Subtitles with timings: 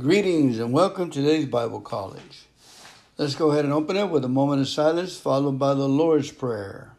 [0.00, 2.46] Greetings and welcome to today's Bible College.
[3.18, 6.30] Let's go ahead and open it with a moment of silence, followed by the Lord's
[6.30, 6.92] Prayer.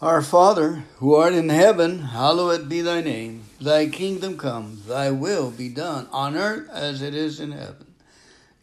[0.00, 3.42] Our Father, who art in heaven, hallowed be thy name.
[3.60, 7.92] Thy kingdom come, thy will be done, on earth as it is in heaven.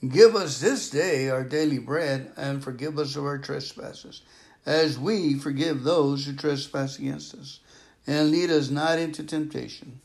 [0.08, 4.22] Give us this day our daily bread, and forgive us of our trespasses,
[4.66, 7.60] as we forgive those who trespass against us.
[8.06, 10.00] And lead us not into temptation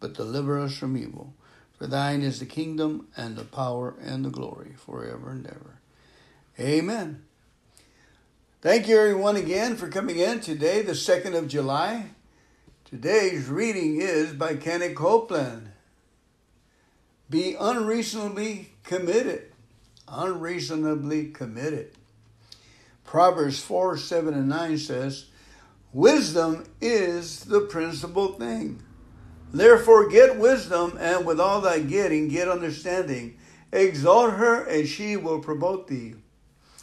[0.00, 1.34] but deliver us from evil.
[1.78, 5.78] For thine is the kingdom and the power and the glory forever and ever.
[6.58, 7.22] Amen.
[8.60, 12.06] Thank you, everyone, again for coming in today, the 2nd of July.
[12.84, 15.70] Today's reading is by Kenneth Copeland.
[17.30, 19.52] Be unreasonably committed.
[20.08, 21.92] Unreasonably committed.
[23.04, 25.26] Proverbs 4 7 and 9 says,
[25.92, 28.82] Wisdom is the principal thing
[29.52, 33.38] Therefore, get wisdom, and with all thy getting, get understanding.
[33.72, 36.14] Exalt her, and she will promote thee.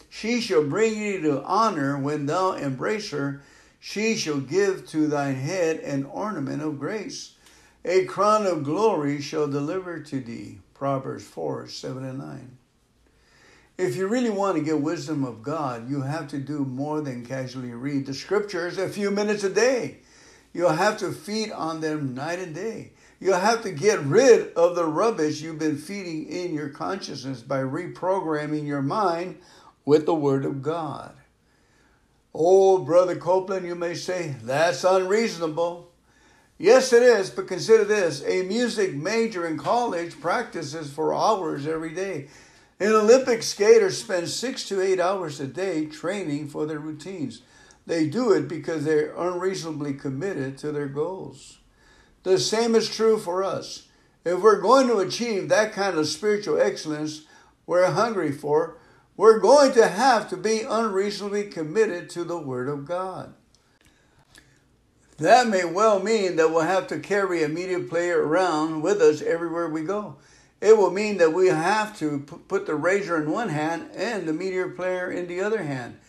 [0.10, 3.42] She shall bring thee to honor when thou embrace her.
[3.80, 7.36] She shall give to thine head an ornament of grace.
[7.84, 10.60] A crown of glory shall deliver to thee.
[10.74, 12.58] Proverbs 4 7 and 9.
[13.78, 17.26] If you really want to get wisdom of God, you have to do more than
[17.26, 19.98] casually read the scriptures a few minutes a day.
[20.56, 22.94] You'll have to feed on them night and day.
[23.20, 27.60] You'll have to get rid of the rubbish you've been feeding in your consciousness by
[27.60, 29.38] reprogramming your mind
[29.84, 31.14] with the Word of God.
[32.34, 35.92] Oh, Brother Copeland, you may say, that's unreasonable.
[36.58, 41.94] Yes, it is, but consider this a music major in college practices for hours every
[41.94, 42.30] day.
[42.80, 47.42] An Olympic skater spends six to eight hours a day training for their routines.
[47.86, 51.60] They do it because they're unreasonably committed to their goals.
[52.24, 53.88] The same is true for us.
[54.24, 57.26] If we're going to achieve that kind of spiritual excellence
[57.68, 58.78] we're hungry for,
[59.16, 63.34] we're going to have to be unreasonably committed to the Word of God.
[65.18, 69.22] That may well mean that we'll have to carry a media player around with us
[69.22, 70.18] everywhere we go.
[70.60, 74.34] It will mean that we have to put the razor in one hand and the
[74.34, 76.00] media player in the other hand.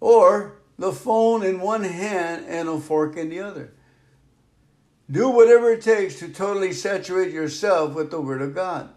[0.00, 3.72] Or the phone in one hand and a fork in the other.
[5.10, 8.90] Do whatever it takes to totally saturate yourself with the Word of God.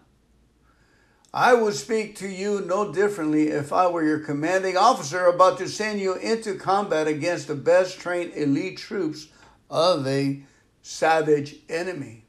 [1.32, 5.68] I would speak to you no differently if I were your commanding officer about to
[5.68, 9.28] send you into combat against the best trained elite troops
[9.68, 10.42] of a
[10.80, 12.24] savage enemy.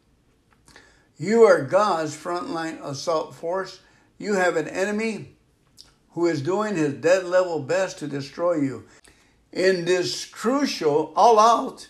[1.18, 3.80] You are God's frontline assault force.
[4.18, 5.38] You have an enemy
[6.12, 8.86] who is doing his dead level best to destroy you.
[9.52, 11.88] In this crucial, all out,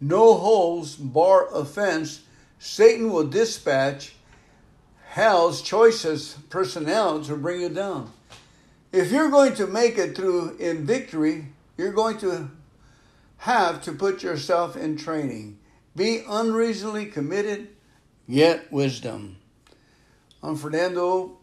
[0.00, 2.22] no holes bar offense,
[2.58, 4.14] Satan will dispatch
[5.08, 8.12] hell's choicest personnel to bring you down.
[8.92, 12.50] If you're going to make it through in victory, you're going to
[13.38, 15.58] have to put yourself in training.
[15.96, 17.68] Be unreasonably committed,
[18.28, 19.36] yet wisdom.
[20.42, 21.39] I'm Fernando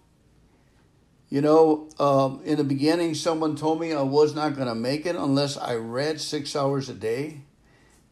[1.29, 5.05] you know, um, in the beginning, someone told me I was not going to make
[5.05, 7.41] it unless I read six hours a day.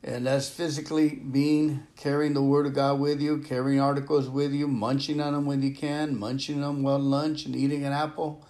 [0.04, 4.68] And that's physically being carrying the Word of God with you, carrying articles with you,
[4.68, 8.46] munching on them when you can, munching them while lunch and eating an apple,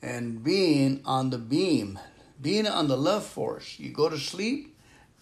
[0.00, 1.98] and being on the beam,
[2.40, 3.78] being on the love force.
[3.78, 4.78] You go to sleep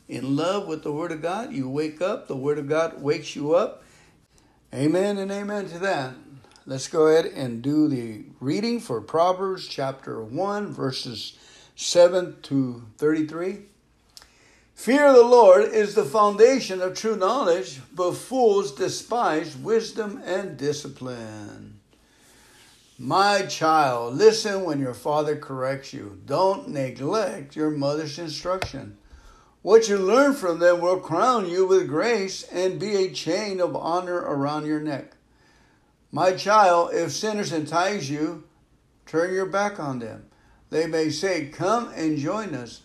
[0.08, 3.34] in love with the Word of God, you wake up, the Word of God wakes
[3.34, 3.82] you up.
[4.72, 6.14] Amen and amen to that.
[6.66, 11.36] Let's go ahead and do the reading for Proverbs chapter 1, verses
[11.76, 13.58] 7 to 33.
[14.74, 20.56] Fear of the Lord is the foundation of true knowledge, but fools despise wisdom and
[20.56, 21.80] discipline.
[22.98, 26.18] My child, listen when your father corrects you.
[26.24, 28.96] Don't neglect your mother's instruction.
[29.60, 33.76] What you learn from them will crown you with grace and be a chain of
[33.76, 35.13] honor around your neck.
[36.14, 38.44] My child, if sinners entice you,
[39.04, 40.26] turn your back on them.
[40.70, 42.82] They may say, Come and join us.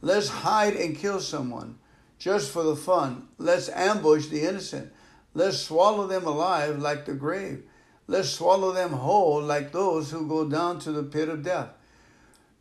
[0.00, 1.78] Let's hide and kill someone
[2.18, 3.28] just for the fun.
[3.36, 4.90] Let's ambush the innocent.
[5.34, 7.62] Let's swallow them alive like the grave.
[8.06, 11.68] Let's swallow them whole like those who go down to the pit of death.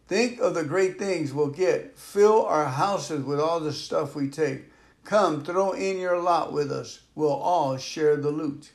[0.09, 1.97] Think of the great things we'll get.
[1.97, 4.65] Fill our houses with all the stuff we take.
[5.05, 6.99] Come, throw in your lot with us.
[7.15, 8.73] We'll all share the loot.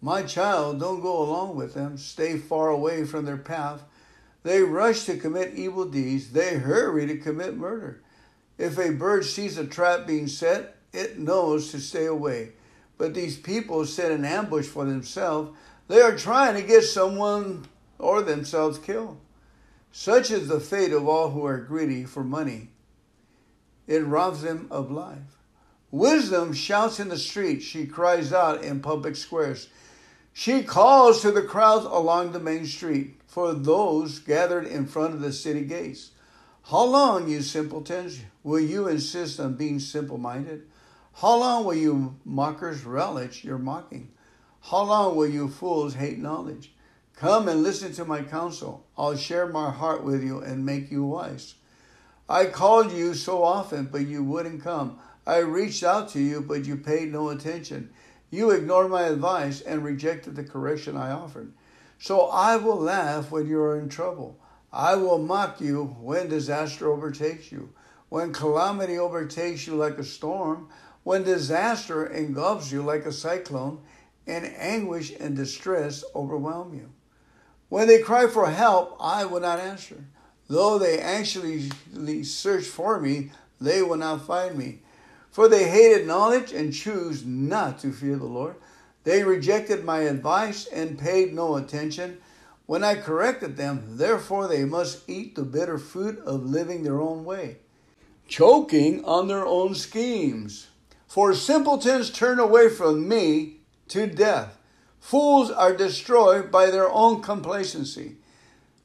[0.00, 1.98] My child, don't go along with them.
[1.98, 3.82] Stay far away from their path.
[4.44, 6.30] They rush to commit evil deeds.
[6.30, 8.02] They hurry to commit murder.
[8.56, 12.52] If a bird sees a trap being set, it knows to stay away.
[12.96, 15.56] But these people set an ambush for themselves.
[15.88, 17.66] They are trying to get someone
[17.98, 19.18] or themselves killed.
[19.90, 22.68] Such is the fate of all who are greedy for money.
[23.86, 25.38] It robs them of life.
[25.90, 27.64] Wisdom shouts in the streets.
[27.64, 29.68] She cries out in public squares.
[30.32, 35.20] She calls to the crowds along the main street for those gathered in front of
[35.20, 36.12] the city gates.
[36.64, 40.66] How long, you simpletons, will you insist on being simple minded?
[41.14, 44.10] How long will you mockers relish your mocking?
[44.60, 46.72] How long will you fools hate knowledge?
[47.16, 48.86] Come and listen to my counsel.
[48.96, 51.54] I'll share my heart with you and make you wise.
[52.28, 54.98] I called you so often, but you wouldn't come.
[55.26, 57.90] I reached out to you, but you paid no attention.
[58.30, 61.52] You ignored my advice and rejected the correction I offered.
[61.98, 64.38] So I will laugh when you are in trouble.
[64.72, 67.72] I will mock you when disaster overtakes you,
[68.08, 70.68] when calamity overtakes you like a storm,
[71.04, 73.80] when disaster engulfs you like a cyclone,
[74.26, 76.92] and anguish and distress overwhelm you.
[77.70, 80.04] When they cry for help, I will not answer.
[80.48, 84.80] Though they anxiously search for me, they will not find me.
[85.38, 88.56] For they hated knowledge and choose not to fear the Lord.
[89.04, 92.18] They rejected my advice and paid no attention
[92.66, 93.84] when I corrected them.
[93.98, 97.58] Therefore, they must eat the bitter fruit of living their own way,
[98.26, 100.66] choking on their own schemes.
[101.06, 103.58] For simpletons turn away from me
[103.90, 104.58] to death.
[104.98, 108.16] Fools are destroyed by their own complacency.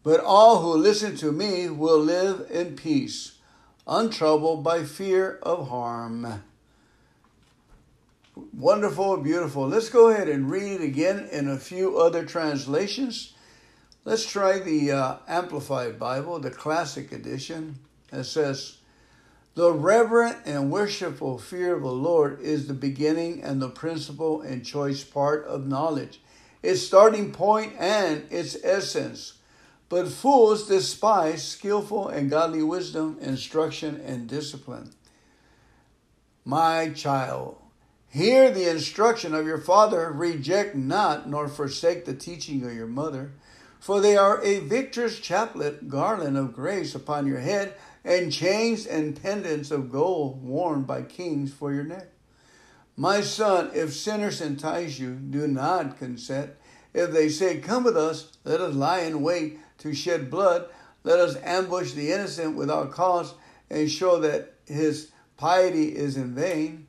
[0.03, 3.32] But all who listen to me will live in peace
[3.87, 6.43] untroubled by fear of harm.
[8.35, 9.67] Wonderful, beautiful.
[9.67, 13.33] Let's go ahead and read it again in a few other translations.
[14.05, 17.79] Let's try the uh, Amplified Bible, the Classic Edition.
[18.11, 18.77] It says,
[19.53, 24.65] The reverent and worshipful fear of the Lord is the beginning and the principal and
[24.65, 26.19] choice part of knowledge,
[26.63, 29.33] its starting point and its essence.
[29.93, 34.89] But fools despise skillful and godly wisdom, instruction, and discipline.
[36.43, 37.57] My child,
[38.09, 43.33] hear the instruction of your father, reject not nor forsake the teaching of your mother,
[43.79, 49.21] for they are a victor's chaplet, garland of grace upon your head, and chains and
[49.21, 52.07] pendants of gold worn by kings for your neck.
[52.97, 56.53] My son, if sinners entice you, do not consent.
[56.95, 60.65] If they say, Come with us, let us lie in wait to shed blood.
[61.03, 63.35] Let us ambush the innocent without cause
[63.69, 66.87] and show that his piety is in vain.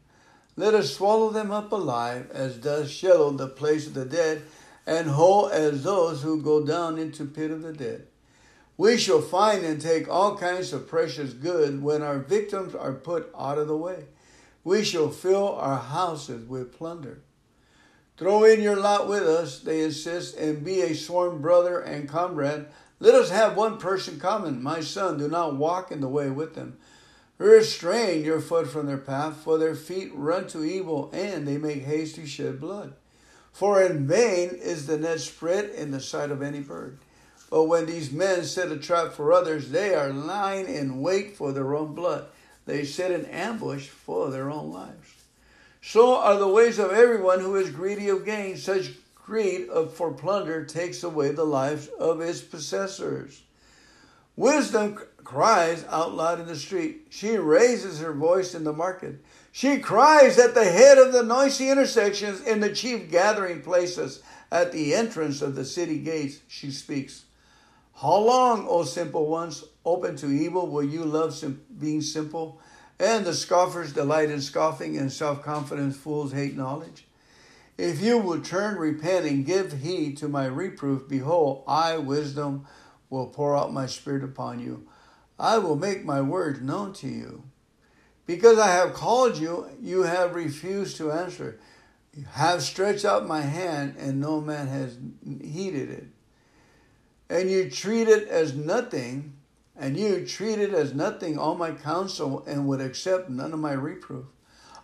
[0.57, 4.43] Let us swallow them up alive, as does Sheol the place of the dead,
[4.87, 8.07] and whole as those who go down into pit of the dead.
[8.77, 13.31] We shall find and take all kinds of precious good when our victims are put
[13.37, 14.05] out of the way.
[14.63, 17.23] We shall fill our houses with plunder.
[18.17, 22.67] Throw in your lot with us, they insist, and be a sworn brother and comrade
[23.05, 24.63] let us have one person common.
[24.63, 26.79] My son, do not walk in the way with them.
[27.37, 31.83] Restrain your foot from their path, for their feet run to evil, and they make
[31.85, 32.95] haste to shed blood.
[33.53, 36.97] For in vain is the net spread in the sight of any bird.
[37.51, 41.53] But when these men set a trap for others, they are lying in wait for
[41.53, 42.25] their own blood.
[42.65, 45.13] They set an ambush for their own lives.
[45.83, 48.57] So are the ways of everyone who is greedy of gain.
[48.57, 48.93] Such
[49.25, 53.43] greed for plunder takes away the lives of its possessors.
[54.37, 57.07] Wisdom cries out loud in the street.
[57.09, 59.25] She raises her voice in the market.
[59.51, 64.23] She cries at the head of the noisy intersections in the chief gathering places.
[64.53, 67.25] At the entrance of the city gates, she speaks.
[67.97, 72.61] How long, O simple ones, open to evil, will you love sim- being simple?
[73.01, 77.07] And the scoffers delight in scoffing, and self confident fools hate knowledge.
[77.77, 82.67] If you will turn, repent, and give heed to my reproof, behold, I, wisdom,
[83.11, 84.87] will pour out my spirit upon you.
[85.39, 87.45] I will make my words known to you.
[88.27, 91.59] Because I have called you, you have refused to answer.
[92.17, 94.97] You have stretched out my hand, and no man has
[95.43, 96.07] heeded it.
[97.29, 99.35] And you treat it as nothing,
[99.77, 103.73] and you treat it as nothing all my counsel, and would accept none of my
[103.73, 104.27] reproof.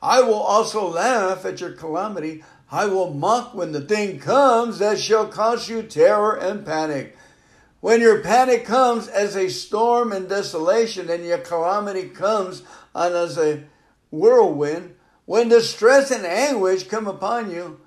[0.02, 2.42] I will also laugh at your calamity.
[2.72, 7.16] I will mock when the thing comes that shall cause you terror and panic.
[7.80, 12.62] When your panic comes as a storm and desolation, and your calamity comes
[12.94, 13.64] on as a
[14.10, 17.80] whirlwind, when distress and anguish come upon you,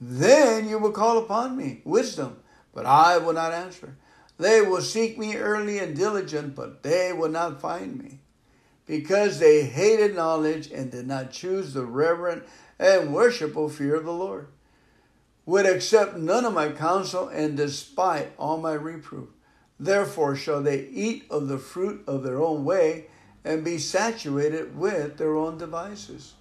[0.00, 2.38] then you will call upon me, wisdom,
[2.72, 3.96] but I will not answer.
[4.38, 8.20] They will seek me early and diligent, but they will not find me.
[8.86, 12.42] because they hated knowledge and did not choose the reverent
[12.78, 14.48] and worshipful fear of the Lord,
[15.46, 19.28] would accept none of my counsel and despite all my reproof.
[19.78, 23.06] Therefore shall they eat of the fruit of their own way
[23.44, 26.34] and be saturated with their own devices.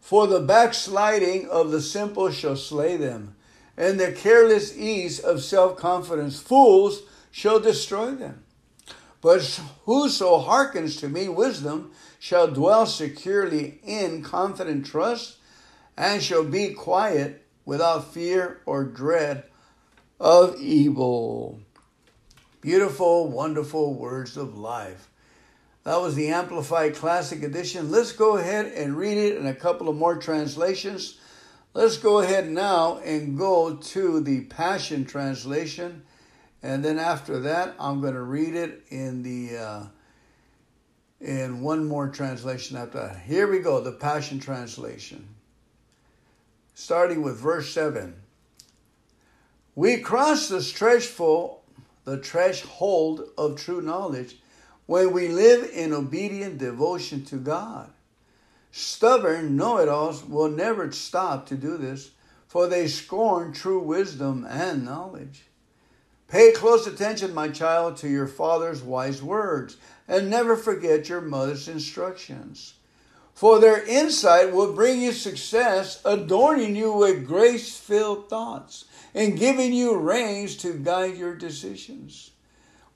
[0.00, 3.36] For the backsliding of the simple shall slay them,
[3.76, 8.42] and the careless ease of self confidence fools shall destroy them.
[9.20, 15.38] But whoso hearkens to me, wisdom, shall dwell securely in confident trust,
[15.96, 19.42] and shall be quiet without fear or dread
[20.20, 21.58] of evil.
[22.60, 25.08] Beautiful, wonderful words of life.
[25.84, 27.90] That was the Amplified Classic Edition.
[27.90, 31.18] Let's go ahead and read it in a couple of more translations.
[31.72, 36.02] Let's go ahead now and go to the Passion Translation.
[36.62, 39.82] And then after that, I'm going to read it in the uh,
[41.20, 43.20] in one more translation after that.
[43.20, 45.28] Here we go, the Passion Translation.
[46.74, 48.14] Starting with verse 7.
[49.74, 51.60] We cross the threshold,
[52.04, 54.36] the threshold of true knowledge
[54.86, 57.90] when we live in obedient devotion to God.
[58.72, 62.12] Stubborn know it alls will never stop to do this,
[62.46, 65.42] for they scorn true wisdom and knowledge.
[66.28, 69.76] Pay close attention, my child, to your father's wise words,
[70.10, 72.74] and never forget your mother's instructions.
[73.32, 79.72] For their insight will bring you success, adorning you with grace filled thoughts, and giving
[79.72, 82.32] you reins to guide your decisions.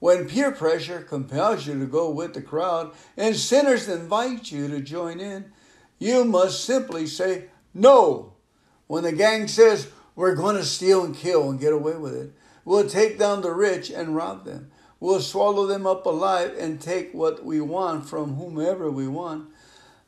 [0.01, 4.81] When peer pressure compels you to go with the crowd and sinners invite you to
[4.81, 5.53] join in,
[6.01, 8.33] you must simply say no.
[8.89, 12.33] When the gang says, we're going to steal and kill and get away with it,
[12.65, 14.73] we'll take down the rich and rob them.
[15.05, 19.49] We'll swallow them up alive and take what we want from whomever we want.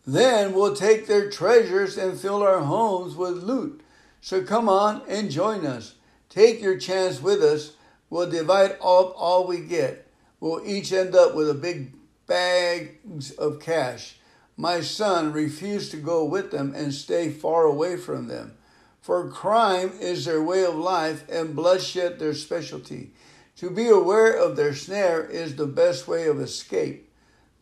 [0.06, 3.82] Then we'll take their treasures and fill our homes with loot.
[4.20, 5.96] So come on and join us.
[6.30, 7.72] Take your chance with us
[8.08, 10.06] We'll divide up all we get.
[10.38, 11.92] We'll each end up with a big
[12.26, 14.16] bags of cash.
[14.56, 18.56] My son refused to go with them and stay far away from them.
[19.00, 23.10] For crime is their way of life and bloodshed their specialty.
[23.56, 27.10] To be aware of their snare is the best way of escape.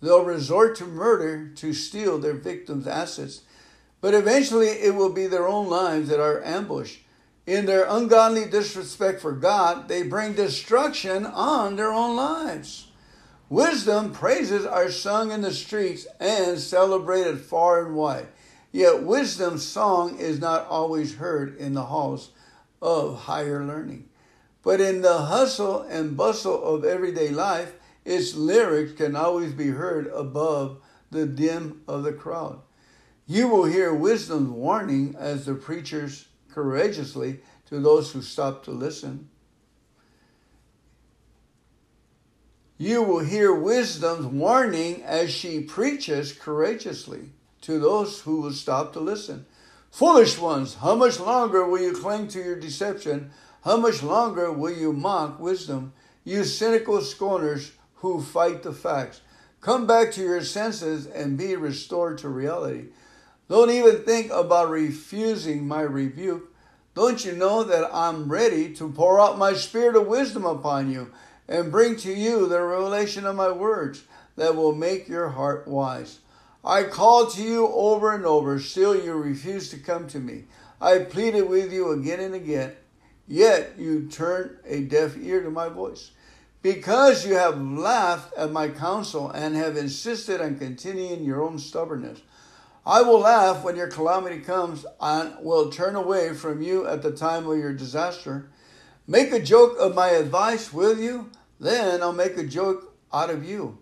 [0.02, 3.42] They'll resort to murder to steal their victims' assets,
[4.00, 7.00] but eventually it will be their own lives that are ambushed.
[7.46, 12.88] In their ungodly disrespect for God, they bring destruction on their own lives.
[13.48, 18.26] Wisdom praises are sung in the streets and celebrated far and wide.
[18.72, 22.30] Yet wisdom's song is not always heard in the halls
[22.82, 24.08] of higher learning.
[24.64, 30.06] But in the hustle and bustle of everyday life, its lyrics can always be heard
[30.08, 30.78] above
[31.10, 32.60] the din of the crowd.
[33.26, 39.28] You will hear wisdom's warning as the preachers courageously to those who stop to listen.
[42.76, 47.30] You will hear wisdom's warning as she preaches courageously
[47.62, 49.46] to those who will stop to listen.
[49.90, 53.30] Foolish ones, how much longer will you cling to your deception?
[53.64, 55.94] How much longer will you mock wisdom?
[56.22, 59.22] You cynical scorners who fight the facts.
[59.62, 62.88] Come back to your senses and be restored to reality.
[63.48, 66.54] Don't even think about refusing my rebuke.
[66.94, 71.10] Don't you know that I'm ready to pour out my spirit of wisdom upon you
[71.48, 74.02] and bring to you the revelation of my words
[74.36, 76.18] that will make your heart wise?
[76.62, 80.44] I called to you over and over, still you refused to come to me.
[80.82, 82.74] I pleaded with you again and again,
[83.26, 86.10] yet you turn a deaf ear to my voice.
[86.62, 92.22] Because you have laughed at my counsel and have insisted on continuing your own stubbornness,
[92.86, 97.12] I will laugh when your calamity comes and will turn away from you at the
[97.12, 98.50] time of your disaster.
[99.06, 101.30] Make a joke of my advice, will you?
[101.60, 103.78] Then I'll make a joke out of you.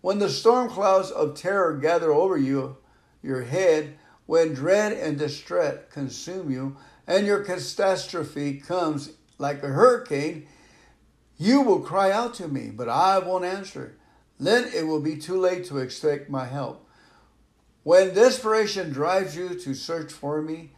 [0.00, 2.76] When the storm clouds of terror gather over you,
[3.22, 6.76] your head, when dread and distress consume you,
[7.06, 10.46] and your catastrophe comes like a hurricane,
[11.38, 13.96] you will cry out to me, but I won't answer.
[14.40, 16.86] Then it will be too late to expect my help.
[17.82, 20.70] When desperation drives you to search for me,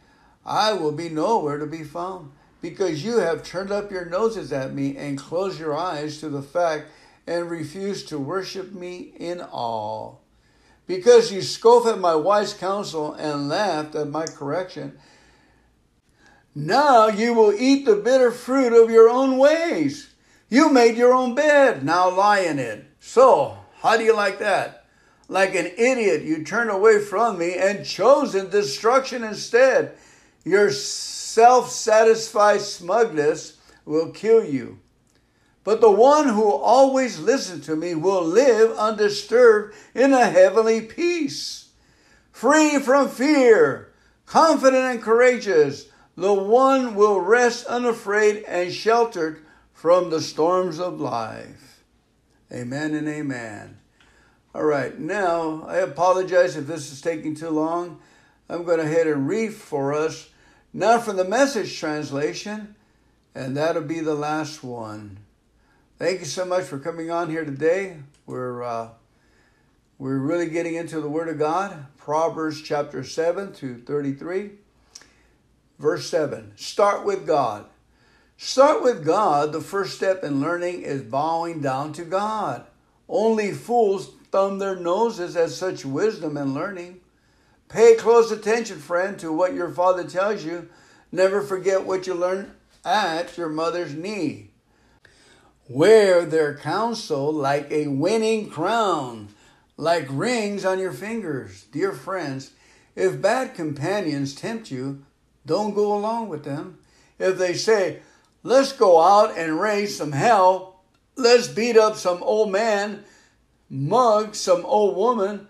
[0.45, 2.31] I will be nowhere to be found,
[2.61, 6.41] because you have turned up your noses at me and closed your eyes to the
[6.41, 6.89] fact
[7.25, 10.15] and refused to worship me in awe.
[10.87, 14.97] Because you scoff at my wise counsel and laughed at my correction,
[16.55, 20.13] now you will eat the bitter fruit of your own ways.
[20.49, 22.85] You made your own bed, now lie in it.
[22.99, 24.85] So, how do you like that?
[25.27, 29.95] Like an idiot, you turn away from me and chosen destruction instead.
[30.43, 34.79] Your self satisfied smugness will kill you.
[35.63, 41.69] But the one who always listens to me will live undisturbed in a heavenly peace,
[42.31, 43.93] free from fear,
[44.25, 45.88] confident and courageous.
[46.19, 51.81] The one will rest unafraid and sheltered from the storms of life.
[52.51, 53.77] Amen and amen.
[54.53, 58.01] All right, now I apologize if this is taking too long.
[58.49, 60.27] I'm going to head and read for us,
[60.73, 62.75] now from the message translation,
[63.33, 65.19] and that'll be the last one.
[65.97, 67.95] Thank you so much for coming on here today.
[68.25, 68.89] We're uh,
[69.97, 74.58] we're really getting into the Word of God, Proverbs chapter 7 to 33.
[75.79, 77.65] Verse 7 Start with God.
[78.37, 79.51] Start with God.
[79.51, 82.65] The first step in learning is bowing down to God.
[83.07, 86.99] Only fools thumb their noses at such wisdom and learning.
[87.69, 90.69] Pay close attention, friend, to what your father tells you.
[91.11, 92.51] Never forget what you learned
[92.85, 94.51] at your mother's knee.
[95.67, 99.29] Wear their counsel like a winning crown,
[99.77, 101.65] like rings on your fingers.
[101.71, 102.51] Dear friends,
[102.95, 105.03] if bad companions tempt you,
[105.49, 106.77] don't go along with them.
[107.17, 107.99] If they say,
[108.43, 110.81] let's go out and raise some hell,
[111.17, 113.03] let's beat up some old man,
[113.69, 115.49] mug some old woman,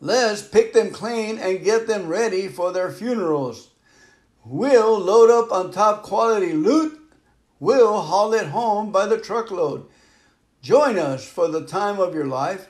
[0.00, 3.68] let's pick them clean and get them ready for their funerals.
[4.42, 6.96] We'll load up on top quality loot
[7.60, 9.86] We'll haul it home by the truckload.
[10.62, 12.68] Join us for the time of your life.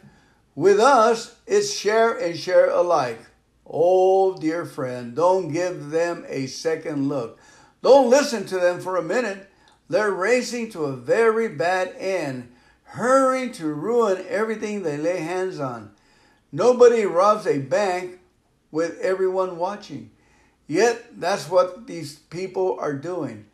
[0.57, 3.25] With us, it's share and share alike.
[3.73, 7.39] Oh, dear friend, don't give them a second look.
[7.83, 9.49] Don't listen to them for a minute.
[9.89, 15.93] They're racing to a very bad end, hurrying to ruin everything they lay hands on.
[16.51, 18.19] Nobody robs a bank
[18.73, 20.11] with everyone watching.
[20.67, 23.47] Yet, that's what these people are doing.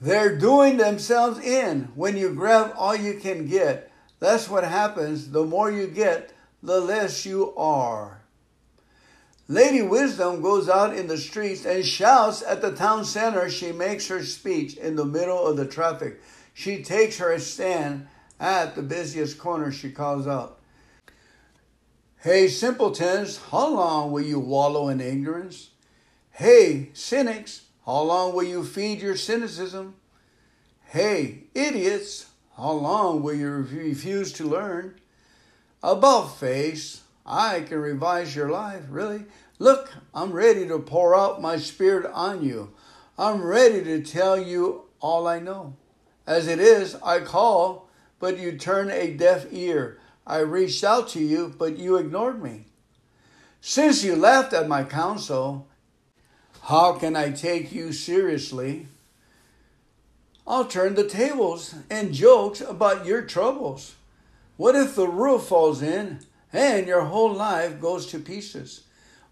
[0.00, 3.90] They're doing themselves in when you grab all you can get.
[4.20, 5.30] That's what happens.
[5.30, 8.15] The more you get, the less you are.
[9.48, 13.48] Lady Wisdom goes out in the streets and shouts at the town center.
[13.48, 16.20] She makes her speech in the middle of the traffic.
[16.52, 18.08] She takes her stand
[18.40, 19.70] at the busiest corner.
[19.70, 20.58] She calls out,
[22.22, 25.70] Hey, simpletons, how long will you wallow in ignorance?
[26.32, 29.94] Hey, cynics, how long will you feed your cynicism?
[30.86, 34.98] Hey, idiots, how long will you refuse to learn?
[35.84, 39.24] About face, I can revise your life, really.
[39.58, 42.72] Look, I'm ready to pour out my spirit on you.
[43.18, 45.74] I'm ready to tell you all I know.
[46.26, 47.88] As it is, I call,
[48.20, 49.98] but you turn a deaf ear.
[50.26, 52.66] I reached out to you, but you ignored me.
[53.60, 55.66] Since you laughed at my counsel
[56.66, 58.88] how can I take you seriously?
[60.44, 63.94] I'll turn the tables and jokes about your troubles.
[64.56, 66.20] What if the roof falls in
[66.52, 68.82] and your whole life goes to pieces?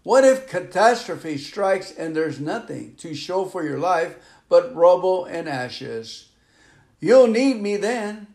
[0.03, 4.15] What if catastrophe strikes and there's nothing to show for your life
[4.49, 6.29] but rubble and ashes?
[6.99, 8.27] You'll need me then.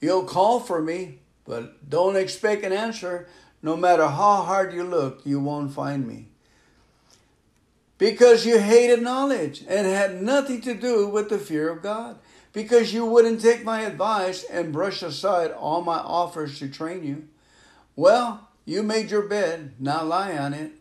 [0.00, 3.28] You'll call for me, but don't expect an answer.
[3.62, 6.28] No matter how hard you look, you won't find me
[7.98, 12.18] because you hated knowledge and had nothing to do with the fear of God,
[12.52, 17.28] because you wouldn't take my advice and brush aside all my offers to train you.
[17.96, 20.72] Well, you made your bed, now lie on it.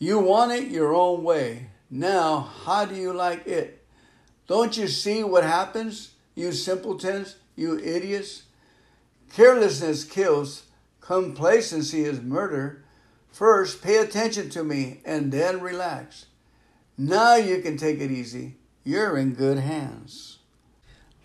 [0.00, 1.68] You want it your own way.
[1.88, 3.86] Now, how do you like it?
[4.48, 8.42] Don't you see what happens, you simpletons, you idiots?
[9.32, 10.64] Carelessness kills,
[11.00, 12.84] complacency is murder.
[13.30, 16.26] First, pay attention to me and then relax.
[16.98, 18.56] Now you can take it easy.
[18.82, 20.39] You're in good hands.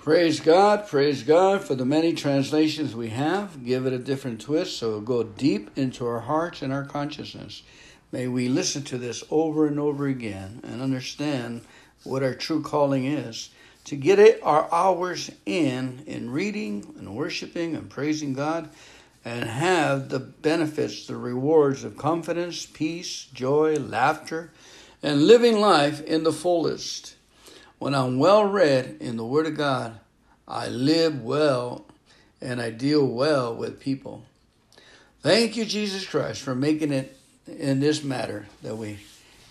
[0.05, 3.65] Praise God, praise God for the many translations we have.
[3.65, 7.63] Give it a different twist so it'll go deep into our hearts and our consciousness.
[8.11, 11.61] May we listen to this over and over again and understand
[12.03, 13.49] what our true calling is.
[13.85, 18.69] To get it our hours in in reading and worshiping and praising God
[19.25, 24.51] and have the benefits, the rewards of confidence, peace, joy, laughter,
[25.01, 27.14] and living life in the fullest.
[27.77, 29.99] When I'm well read in the Word of God,
[30.47, 31.85] I live well
[32.41, 34.23] and I deal well with people.
[35.21, 38.99] Thank you, Jesus Christ, for making it in this matter that we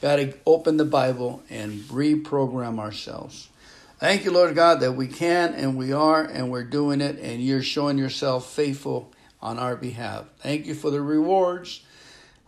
[0.00, 3.48] got to open the Bible and reprogram ourselves.
[3.98, 7.42] Thank you, Lord God, that we can and we are and we're doing it, and
[7.42, 10.24] you're showing yourself faithful on our behalf.
[10.38, 11.82] Thank you for the rewards.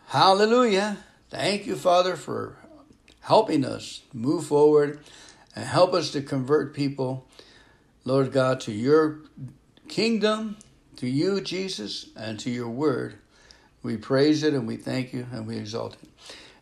[0.09, 0.99] Hallelujah.
[1.31, 2.57] Thank you, Father, for
[3.21, 5.01] helping us move forward
[5.57, 7.27] and help us to convert people,
[8.05, 9.21] Lord God, to your
[9.88, 10.59] kingdom,
[10.97, 13.16] to you, Jesus, and to your word.
[13.83, 16.09] We praise it and we thank you and we exalt it.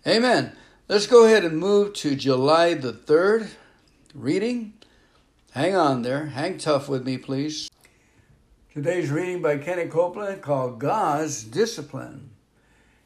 [0.06, 0.56] Amen.
[0.88, 3.50] Let's go ahead and move to July the 3rd
[4.14, 4.74] reading.
[5.52, 6.26] Hang on there.
[6.26, 7.70] Hang tough with me, please.
[8.72, 12.30] Today's reading by Kenny Copeland called God's Discipline.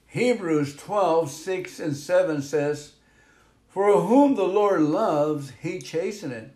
[0.07, 2.94] Hebrews 12, 6 and 7 says,
[3.79, 6.51] For whom the Lord loves, he chasteneth,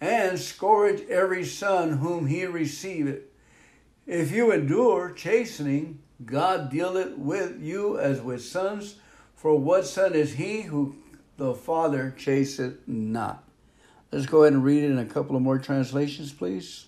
[0.00, 3.24] and scourge every son whom he receiveth.
[4.06, 8.94] If you endure chastening, God dealeth with you as with sons.
[9.34, 10.96] For what son is he who
[11.36, 13.44] the Father chaseth not?
[14.10, 16.86] Let's go ahead and read it in a couple of more translations, please.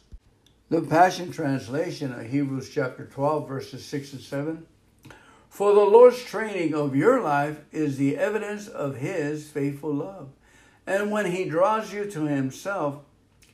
[0.71, 4.67] The Passion Translation of Hebrews chapter 12, verses 6 and 7.
[5.55, 10.31] For the Lord's training of your life is the evidence of his faithful love.
[10.85, 13.05] And when he draws you to himself,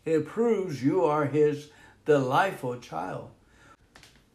[0.07, 1.69] it proves you are his
[2.07, 3.29] delightful child.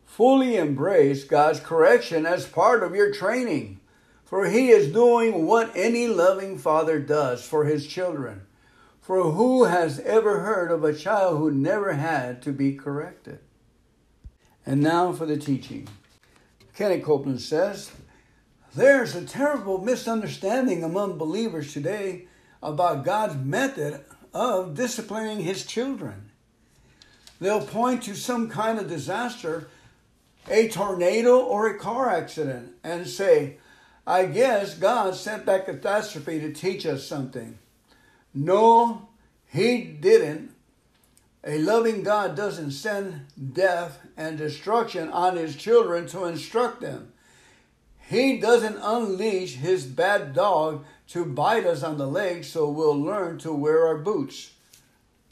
[0.06, 3.80] Fully embrace God's correction as part of your training.
[4.25, 8.43] For he is doing what any loving father does for his children.
[9.01, 13.39] For who has ever heard of a child who never had to be corrected?
[14.67, 15.88] And now for the teaching.
[16.75, 17.91] Kenny Copeland says,
[18.75, 22.27] There's a terrible misunderstanding among believers today
[22.61, 26.31] about God's method of disciplining his children.
[27.39, 29.69] They'll point to some kind of disaster,
[30.49, 33.57] a tornado or a car accident, and say,
[34.05, 37.57] I guess God sent that catastrophe to teach us something.
[38.33, 39.07] No,
[39.47, 40.54] He didn't.
[41.45, 47.13] A loving God doesn't send death and destruction on His children to instruct them.
[47.99, 53.38] He doesn't unleash His bad dog to bite us on the leg so we'll learn
[53.39, 54.53] to wear our boots.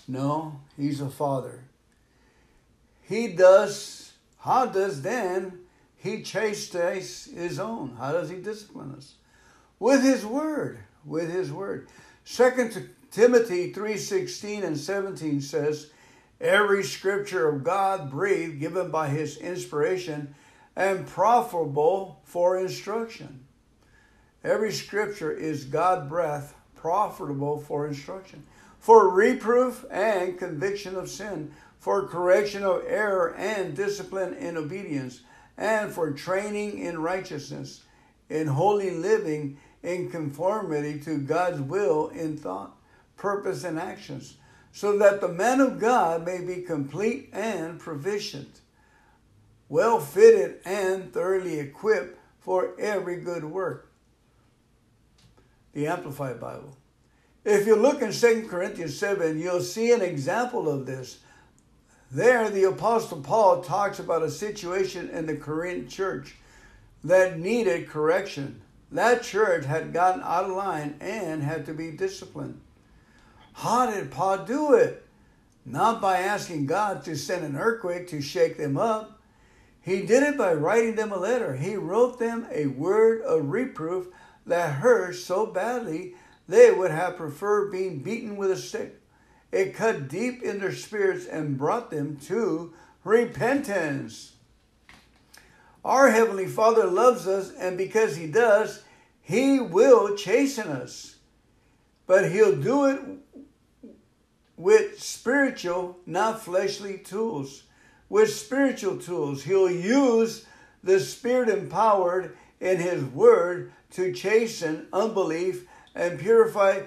[0.07, 1.63] No, He's a Father.
[3.01, 5.59] He does, how does then
[6.03, 7.95] he chastises his own.
[7.97, 9.13] How does he discipline us?
[9.79, 10.79] With his word.
[11.05, 11.87] With his word.
[12.25, 15.91] Second Timothy 3:16 and 17 says,
[16.43, 20.35] Every scripture of God breathed, given by his inspiration,
[20.75, 23.45] and profitable for instruction.
[24.43, 28.43] Every scripture is God breath, profitable for instruction,
[28.77, 35.21] for reproof and conviction of sin, for correction of error and discipline in obedience
[35.57, 37.83] and for training in righteousness,
[38.29, 42.75] in holy living, in conformity to God's will in thought,
[43.15, 44.35] purpose, and actions,
[44.73, 48.59] so that the man of God may be complete and proficient,
[49.69, 53.89] well fitted and thoroughly equipped for every good work.
[55.71, 56.75] The Amplified Bible.
[57.45, 61.19] If you look in 2 Corinthians 7, you'll see an example of this
[62.13, 66.35] there, the Apostle Paul talks about a situation in the Corinth church
[67.03, 68.61] that needed correction.
[68.91, 72.61] That church had gotten out of line and had to be disciplined.
[73.53, 75.05] How did Paul do it?
[75.65, 79.21] Not by asking God to send an earthquake to shake them up.
[79.81, 81.55] He did it by writing them a letter.
[81.55, 84.07] He wrote them a word of reproof
[84.45, 86.15] that hurt so badly
[86.47, 88.99] they would have preferred being beaten with a stick.
[89.51, 94.33] It cut deep in their spirits and brought them to repentance.
[95.85, 98.83] Our Heavenly Father loves us, and because He does,
[99.21, 101.17] He will chasten us.
[102.07, 102.99] But He'll do it
[104.57, 107.63] with spiritual, not fleshly tools.
[108.09, 109.43] With spiritual tools.
[109.43, 110.45] He'll use
[110.83, 116.81] the Spirit empowered in His Word to chasten unbelief and purify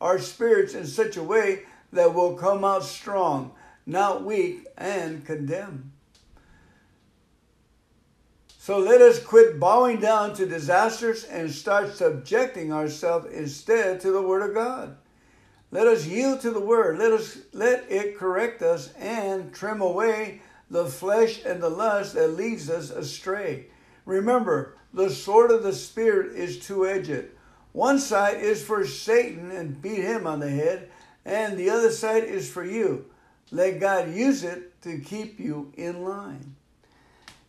[0.00, 3.52] our spirits in such a way that we'll come out strong,
[3.86, 5.90] not weak and condemned.
[8.58, 14.22] So let us quit bowing down to disasters and start subjecting ourselves instead to the
[14.22, 14.96] Word of God.
[15.72, 16.98] Let us yield to the Word.
[16.98, 22.36] Let us let it correct us and trim away the flesh and the lust that
[22.36, 23.66] leads us astray.
[24.04, 27.30] Remember, the sword of the Spirit is two-edged.
[27.72, 30.90] One side is for Satan and beat him on the head,
[31.24, 33.06] and the other side is for you.
[33.50, 36.54] Let God use it to keep you in line.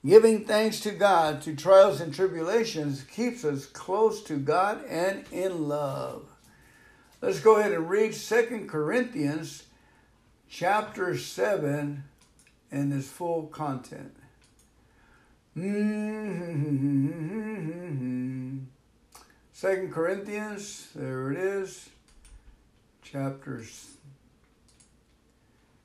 [0.05, 5.67] Giving thanks to God to trials and tribulations keeps us close to God and in
[5.67, 6.32] love.
[7.23, 9.63] Let's go ahead and read Second Corinthians
[10.49, 12.03] chapter 7
[12.69, 14.13] in its full content.
[15.55, 16.73] Mm-hmm.
[19.53, 21.87] Second Corinthians, there it is,
[23.01, 23.95] chapters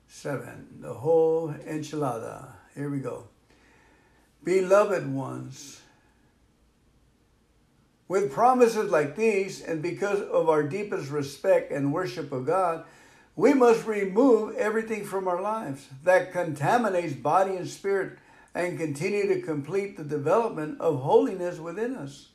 [0.09, 2.49] 7, the whole enchilada.
[2.75, 3.29] Here we go.
[4.43, 5.79] Beloved ones,
[8.09, 12.83] with promises like these, and because of our deepest respect and worship of God,
[13.35, 18.17] we must remove everything from our lives that contaminates body and spirit
[18.53, 22.29] and continue to complete the development of holiness within us.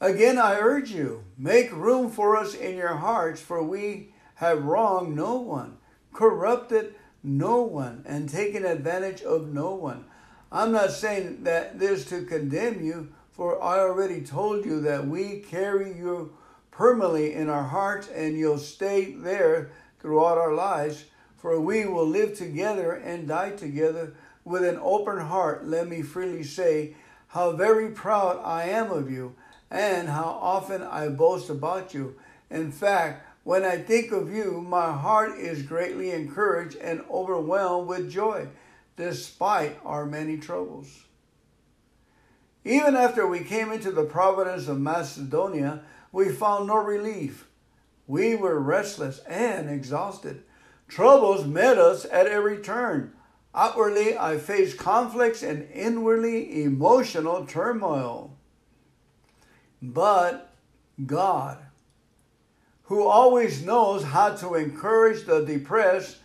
[0.00, 5.16] Again, I urge you, make room for us in your hearts, for we have wronged
[5.16, 5.78] no one,
[6.12, 10.04] corrupted no one, and taken advantage of no one.
[10.52, 15.40] I'm not saying that this to condemn you, for I already told you that we
[15.40, 16.34] carry you
[16.70, 21.04] permanently in our hearts and you'll stay there throughout our lives,
[21.36, 26.42] for we will live together and die together with an open heart, let me freely
[26.42, 26.94] say
[27.28, 29.34] how very proud I am of you
[29.70, 32.16] and how often I boast about you.
[32.50, 38.10] In fact, when I think of you, my heart is greatly encouraged and overwhelmed with
[38.10, 38.48] joy,
[38.96, 41.04] despite our many troubles.
[42.64, 47.46] Even after we came into the province of Macedonia, we found no relief.
[48.06, 50.42] We were restless and exhausted.
[50.88, 53.14] Troubles met us at every turn
[53.54, 58.36] Outwardly, I faced conflicts and inwardly emotional turmoil.
[59.80, 60.52] But
[61.06, 61.58] God,
[62.84, 66.16] who always knows how to encourage the depressed,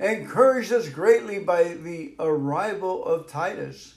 [0.00, 3.96] encouraged us greatly by the arrival of Titus.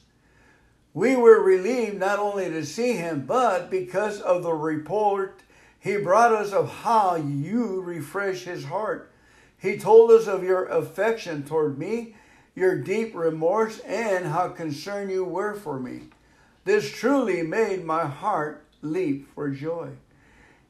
[0.94, 5.42] We were relieved not only to see him, but because of the report
[5.80, 9.12] he brought us of how you refresh his heart.
[9.58, 12.16] He told us of your affection toward me
[12.56, 16.02] your deep remorse, and how concerned you were for me.
[16.66, 19.90] This truly made my heart leap for joy.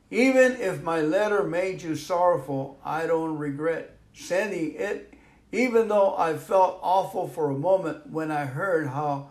[0.10, 5.14] Even if my letter made you sorrowful, I don't regret sending it,
[5.52, 9.31] even though I felt awful for a moment when I heard how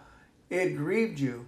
[0.50, 1.46] it grieved you.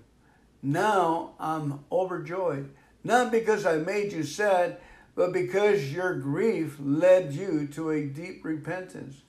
[0.63, 2.71] Now I'm overjoyed,
[3.05, 4.79] not because I made you sad,
[5.15, 9.23] but because your grief led you to a deep repentance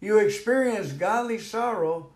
[0.00, 2.10] you experienced godly sorrow,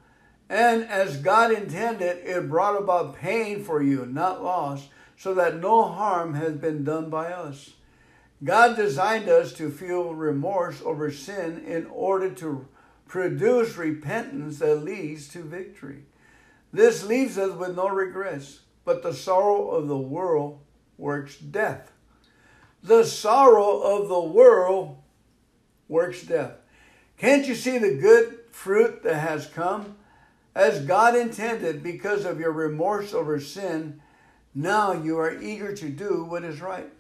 [0.49, 5.85] and as God intended, it brought about pain for you, not loss, so that no
[5.85, 7.71] harm has been done by us.
[8.43, 12.67] God designed us to feel remorse over sin in order to
[13.07, 16.05] produce repentance that leads to victory.
[16.75, 20.59] This leaves us with no regrets, but the sorrow of the world
[20.99, 21.93] works death.
[22.83, 24.99] The sorrow of the world
[25.87, 26.55] works death.
[27.17, 29.95] Can't you see the good fruit that has come?
[30.53, 34.01] As God intended, because of your remorse over sin,
[34.53, 36.93] now you are eager to do what is right.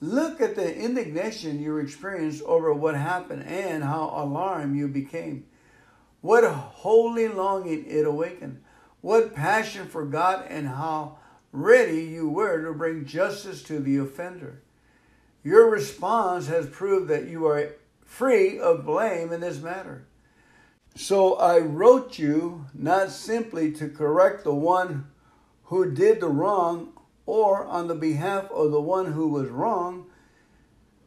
[0.00, 5.44] Look at the indignation you experienced over what happened and how alarmed you became.
[6.22, 8.62] What holy longing it awakened.
[9.00, 11.18] What passion for God and how
[11.52, 14.62] ready you were to bring justice to the offender.
[15.42, 17.72] Your response has proved that you are
[18.04, 20.04] free of blame in this matter.
[20.94, 25.06] So I wrote you not simply to correct the one
[25.64, 26.92] who did the wrong
[27.24, 30.06] or on the behalf of the one who was wrong,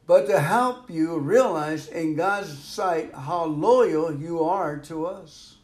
[0.07, 5.57] but to help you realize in God's sight how loyal you are to us.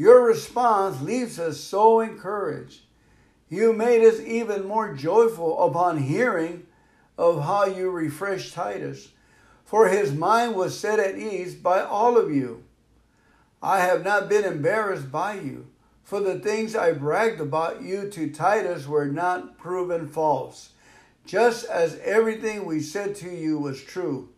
[0.00, 2.80] Your response leaves us so encouraged.
[3.50, 6.66] You made us even more joyful upon hearing
[7.18, 9.08] of how you refreshed Titus
[9.62, 12.64] for his mind was set at ease by all of you.
[13.62, 15.66] I have not been embarrassed by you,
[16.02, 20.70] for the things I bragged about you to Titus were not proven false,
[21.26, 24.30] just as everything we said to you was true.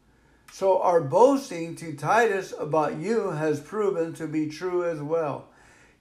[0.51, 5.51] So our boasting to Titus about you has proven to be true as well.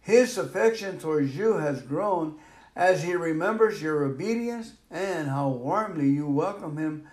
[0.02, 2.40] His affection towards you has grown
[2.76, 7.08] as he remembers your obedience and how warmly you welcome him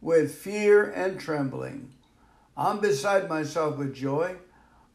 [0.00, 1.90] with fear and trembling.
[2.56, 4.36] I'm beside myself with joy.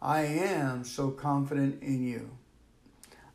[0.02, 2.30] I am so confident in you.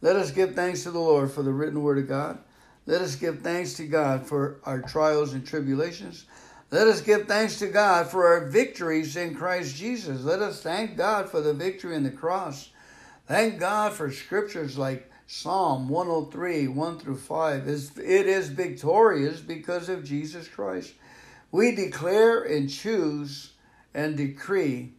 [0.01, 2.39] Let us give thanks to the Lord for the written word of God.
[2.87, 6.25] Let us give thanks to God for our trials and tribulations.
[6.71, 10.23] Let us give thanks to God for our victories in Christ Jesus.
[10.23, 12.71] Let us thank God for the victory in the cross.
[13.29, 17.69] Thank God for scriptures like Psalm 103, 1 through 5.
[17.69, 20.95] It is victorious because of Jesus Christ.
[21.53, 23.53] We declare and choose
[23.93, 24.95] and decree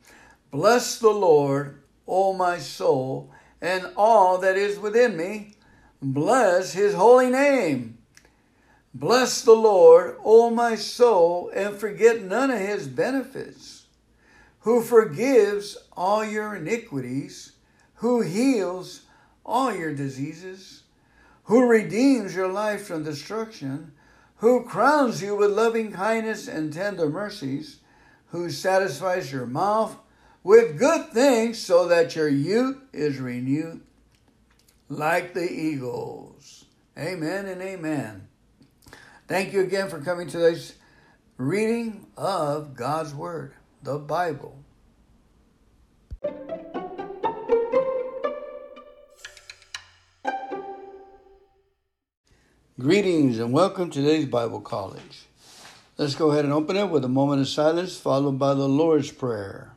[0.52, 5.56] Bless the Lord, O my soul, and all that is within me.
[6.00, 7.98] Bless his holy name.
[8.94, 13.88] Bless the Lord, O my soul, and forget none of his benefits,
[14.60, 17.54] who forgives all your iniquities,
[18.00, 19.02] who heals
[19.46, 20.84] all your diseases,
[21.44, 23.92] who redeems your life from destruction,
[24.38, 27.80] who crowns you with loving kindness and tender mercies,
[28.28, 29.98] who satisfies your mouth
[30.44, 33.82] with good things so that your youth is renewed
[34.88, 36.66] like the eagles.
[36.98, 38.28] Amen and amen.
[39.28, 40.76] Thank you again for coming to this
[41.36, 44.59] reading of God's Word, the Bible.
[52.80, 55.26] Greetings and welcome to today's Bible College.
[55.98, 59.12] Let's go ahead and open it with a moment of silence, followed by the Lord's
[59.12, 59.74] Prayer.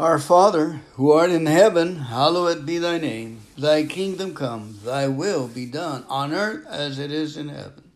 [0.00, 3.42] Our Father, who art in heaven, hallowed be thy name.
[3.56, 7.92] Thy kingdom come, thy will be done, on earth as it is in heaven.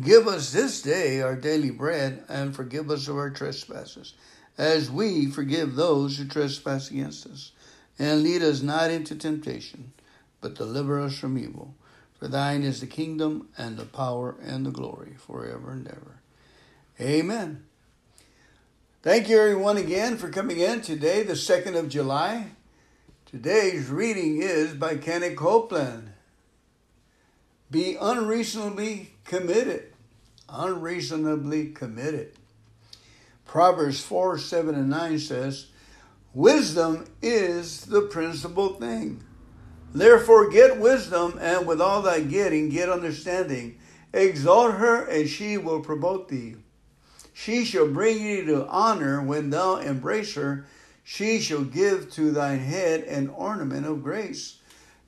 [0.00, 4.14] Give us this day our daily bread, and forgive us of our trespasses,
[4.56, 7.50] as we forgive those who trespass against us.
[7.98, 9.92] And lead us not into temptation
[10.40, 11.74] but deliver us from evil.
[12.18, 16.20] For thine is the kingdom and the power and the glory forever and ever.
[17.00, 17.64] Amen.
[19.02, 22.48] Thank you, everyone, again for coming in today, the 2nd of July.
[23.26, 26.10] Today's reading is by Kenneth Copeland.
[27.70, 29.92] Be unreasonably committed.
[30.48, 32.32] Unreasonably committed.
[33.44, 35.66] Proverbs 4 7 and 9 says,
[36.34, 39.22] Wisdom is the principal thing
[39.94, 43.78] Therefore, get wisdom, and with all thy getting, get understanding.
[44.12, 46.56] Exalt her, and she will promote thee.
[47.32, 50.66] She shall bring thee to honor when thou embrace her.
[51.04, 54.58] She shall give to thine head an ornament of grace.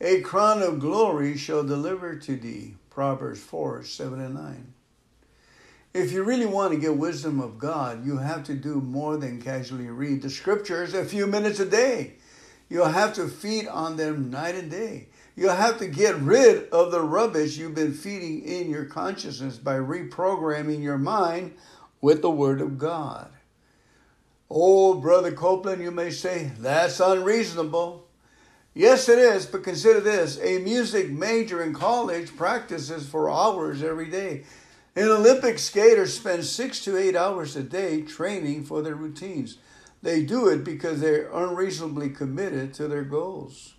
[0.00, 2.76] A crown of glory shall deliver to thee.
[2.88, 4.72] Proverbs 4 7 and 9.
[5.92, 9.42] If you really want to get wisdom of God, you have to do more than
[9.42, 12.14] casually read the scriptures a few minutes a day.
[12.70, 15.08] You'll have to feed on them night and day.
[15.36, 19.74] You'll have to get rid of the rubbish you've been feeding in your consciousness by
[19.74, 21.56] reprogramming your mind
[22.00, 23.30] with the Word of God.
[24.48, 28.06] Oh, Brother Copeland, you may say, that's unreasonable.
[28.72, 34.08] Yes, it is, but consider this a music major in college practices for hours every
[34.08, 34.44] day.
[34.94, 39.58] An Olympic skater spends six to eight hours a day training for their routines.
[40.02, 43.74] They do it because they're unreasonably committed to their goals.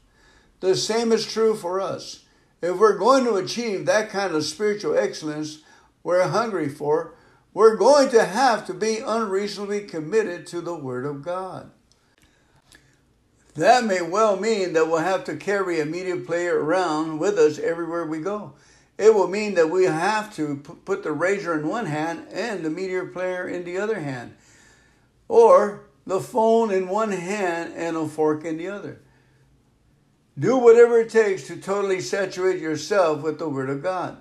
[0.59, 2.25] The same is true for us.
[2.61, 5.63] If we're going to achieve that kind of spiritual excellence
[6.03, 7.15] we're hungry for,
[7.53, 11.71] we're going to have to be unreasonably committed to the Word of God.
[13.55, 17.59] That may well mean that we'll have to carry a media player around with us
[17.59, 18.53] everywhere we go.
[18.97, 22.69] It will mean that we have to put the razor in one hand and the
[22.69, 24.35] media player in the other hand.
[25.27, 29.01] Or the phone in one hand and a fork in the other.
[30.37, 34.17] Do whatever it takes to totally saturate yourself with the Word of God.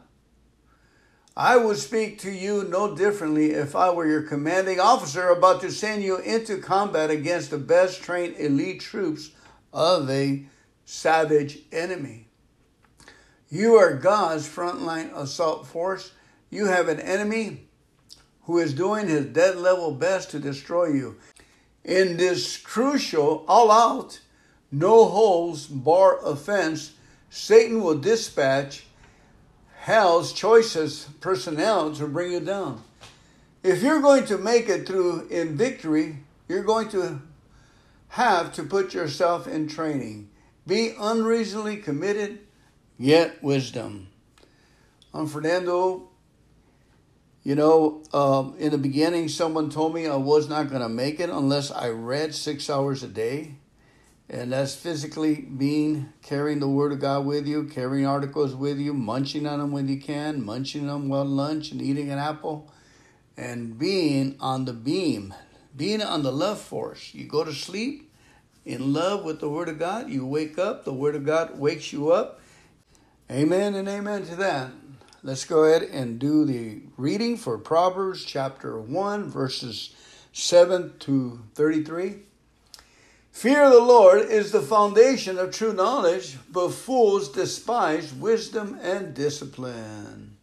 [1.36, 5.70] I would speak to you no differently if I were your commanding officer about to
[5.70, 9.30] send you into combat against the best trained elite troops
[9.72, 10.44] of a
[10.84, 12.26] savage enemy.
[13.48, 16.12] You are God's frontline assault force.
[16.50, 17.68] You have an enemy
[18.42, 21.16] who is doing his dead level best to destroy you.
[21.90, 24.20] In this crucial, all out,
[24.70, 26.92] no holds bar offense,
[27.30, 28.84] Satan will dispatch
[29.80, 32.84] hell's choicest personnel to bring you down.
[33.64, 37.22] If you're going to make it through in victory, you're going to
[38.10, 40.30] have to put yourself in training.
[40.68, 42.38] Be unreasonably committed,
[42.98, 44.06] yet wisdom.
[45.12, 46.09] I'm Fernando
[47.42, 51.20] you know, um, in the beginning, someone told me I was not going to make
[51.20, 53.54] it unless I read six hours a day.
[54.28, 58.94] And that's physically being carrying the Word of God with you, carrying articles with you,
[58.94, 62.70] munching on them when you can, munching them while lunch and eating an apple,
[63.36, 65.34] and being on the beam,
[65.74, 67.12] being on the love force.
[67.12, 68.12] You go to sleep
[68.64, 71.92] in love with the Word of God, you wake up, the Word of God wakes
[71.92, 72.40] you up.
[73.28, 74.70] Amen and amen to that.
[75.22, 79.94] Let's go ahead and do the reading for Proverbs chapter 1, verses
[80.32, 82.20] 7 to 33.
[83.30, 89.12] Fear of the Lord is the foundation of true knowledge, but fools despise wisdom and
[89.12, 90.38] discipline.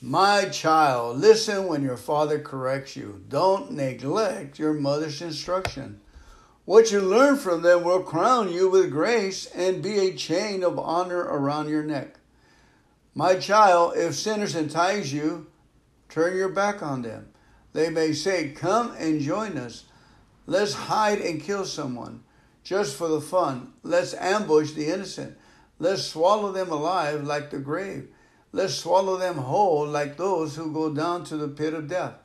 [0.00, 3.24] My child, listen when your father corrects you.
[3.28, 6.00] Don't neglect your mother's instruction.
[6.66, 10.78] What you learn from them will crown you with grace and be a chain of
[10.78, 12.20] honor around your neck.
[13.18, 15.46] My child, if sinners entice you,
[16.10, 17.30] turn your back on them.
[17.72, 19.84] They may say, Come and join us.
[20.44, 22.24] Let's hide and kill someone
[22.62, 23.72] just for the fun.
[23.82, 25.38] Let's ambush the innocent.
[25.78, 28.08] Let's swallow them alive like the grave.
[28.52, 32.16] Let's swallow them whole like those who go down to the pit of death.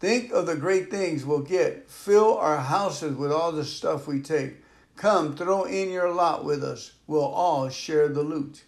[0.00, 1.88] Think of the great things we'll get.
[1.88, 4.64] Fill our houses with all the stuff we take.
[4.96, 6.90] Come, throw in your lot with us.
[7.06, 8.64] We'll all share the loot.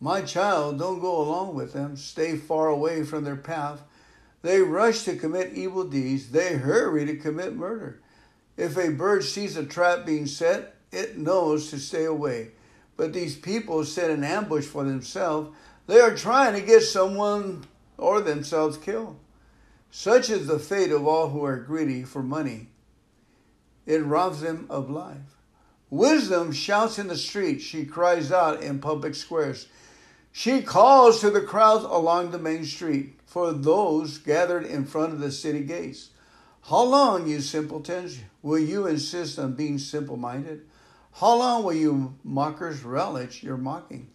[0.00, 1.96] My child, don't go along with them.
[1.96, 3.82] Stay far away from their path.
[4.42, 6.30] They rush to commit evil deeds.
[6.30, 8.00] They hurry to commit murder.
[8.56, 12.50] If a bird sees a trap being set, it knows to stay away.
[12.96, 15.54] But these people set an ambush for themselves.
[15.86, 17.64] They are trying to get someone
[17.98, 19.16] or themselves killed.
[19.90, 22.68] Such is the fate of all who are greedy for money.
[23.86, 25.36] It robs them of life.
[25.90, 27.60] Wisdom shouts in the street.
[27.60, 29.68] She cries out in public squares.
[30.38, 35.18] She calls to the crowds along the main street for those gathered in front of
[35.18, 36.10] the city gates.
[36.64, 40.66] How long, you simpletons, will you insist on being simple minded?
[41.14, 44.10] How long will you mockers relish your mocking?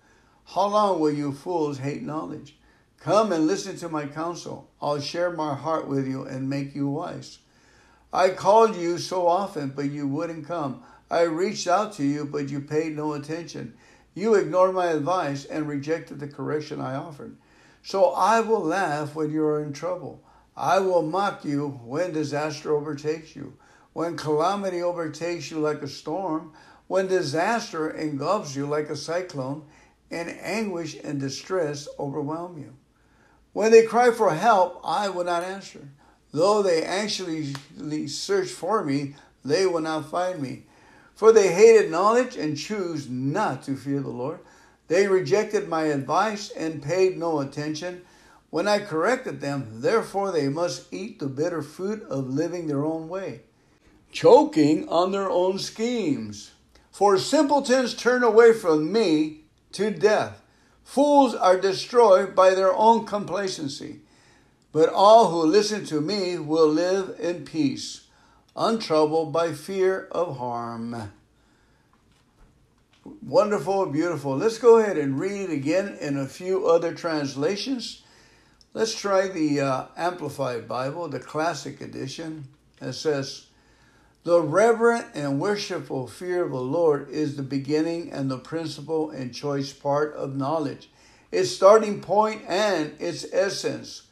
[0.46, 2.56] How long will you fools hate knowledge?
[3.00, 4.70] Come and listen to my counsel.
[4.80, 7.40] I'll share my heart with you and make you wise.
[8.14, 10.84] I called you so often, but you wouldn't come.
[11.10, 13.74] I reached out to you, but you paid no attention.
[14.14, 17.38] You ignored my advice and rejected the correction I offered.
[17.84, 20.24] So I will laugh when you are in trouble.
[20.56, 23.58] I will mock you when disaster overtakes you,
[23.94, 26.54] when calamity overtakes you like a storm,
[26.88, 29.64] when disaster engulfs you like a cyclone,
[30.12, 32.76] and anguish and distress overwhelm you.
[33.54, 35.88] When they cry for help, I will not answer.
[36.34, 40.66] Though they anxiously search for me, they will not find me.
[41.22, 44.40] For they hated knowledge and choose not to fear the Lord.
[44.88, 48.02] They rejected my advice and paid no attention
[48.50, 53.08] when I corrected them, therefore they must eat the bitter fruit of living their own
[53.08, 53.42] way,
[54.12, 56.54] choking on their own schemes.
[56.90, 59.42] For simpletons turn away from me
[59.74, 60.42] to death.
[60.84, 64.00] Fools are destroyed by their own complacency.
[64.72, 68.01] But all who listen to me will live in peace,
[68.56, 71.12] untroubled by fear of harm.
[73.22, 74.38] Wonderful, beautiful.
[74.38, 78.04] Let's go ahead and read it again in a few other translations.
[78.74, 82.46] Let's try the uh, Amplified Bible, the Classic Edition.
[82.80, 83.48] It says,
[84.24, 89.34] The reverent and worshipful fear of the Lord is the beginning and the principal and
[89.34, 90.90] choice part of knowledge,
[91.32, 94.04] its starting point and its essence.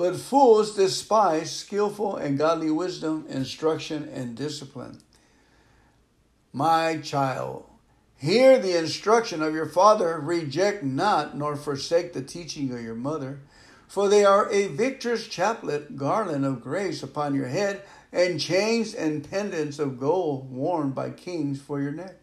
[0.00, 4.96] But fools despise skillful and godly wisdom, instruction, and discipline.
[6.54, 7.66] My child,
[8.16, 13.40] hear the instruction of your father, reject not nor forsake the teaching of your mother
[13.90, 19.28] for they are a victor's chaplet, garland of grace upon your head, and chains and
[19.28, 22.14] pendants of gold worn by kings for your neck.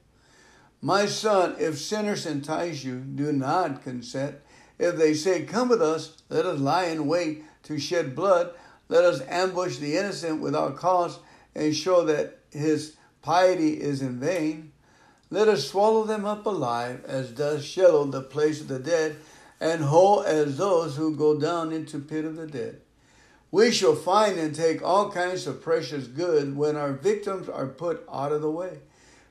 [0.81, 4.37] My son, if sinners entice you, do not consent.
[4.79, 8.51] If they say, Come with us, let us lie in wait to shed blood,
[8.89, 11.19] let us ambush the innocent without cause,
[11.53, 14.71] and show that his piety is in vain.
[15.29, 19.17] Let us swallow them up alive, as does Sheol the place of the dead,
[19.59, 22.81] and whole as those who go down into pit of the dead.
[23.51, 28.05] We shall find and take all kinds of precious good when our victims are put
[28.11, 28.79] out of the way.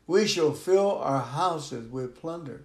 [0.06, 2.64] We shall fill our houses with plunder.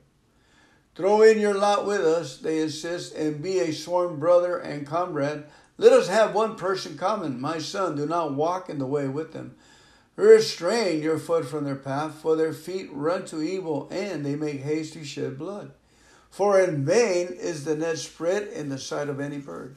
[0.96, 5.46] Throw in your lot with us, they insist, and be a sworn brother and comrade.
[5.82, 7.42] Let us have one person common.
[7.42, 9.56] My son, do not walk in the way with them.
[10.16, 14.62] Restrain your foot from their path, for their feet run to evil, and they make
[14.62, 15.72] haste to shed blood.
[16.30, 19.76] For in vain is the net spread in the sight of any bird.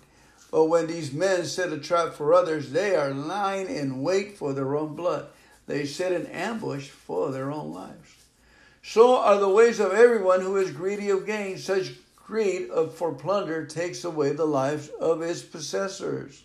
[0.50, 4.52] But when these men set a trap for others, they are lying in wait for
[4.52, 5.28] their own blood.
[5.66, 8.14] They set an ambush for their own lives.
[8.82, 11.56] So are the ways of everyone who is greedy of gain.
[11.56, 11.92] Such
[12.24, 16.44] greed of, for plunder takes away the lives of its possessors.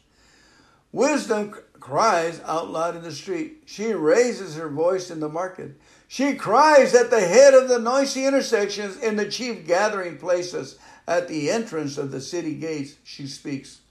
[0.91, 3.63] Wisdom cries out loud in the street.
[3.65, 5.80] She raises her voice in the market.
[6.07, 10.77] She cries at the head of the noisy intersections in the chief gathering places
[11.07, 12.95] at the entrance of the city gates.
[13.03, 13.82] She speaks.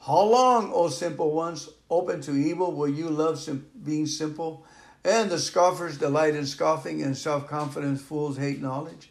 [0.00, 4.64] How long, O simple ones, open to evil, will you love sim- being simple?
[5.04, 9.10] And the scoffers delight in scoffing, and self confident fools hate knowledge.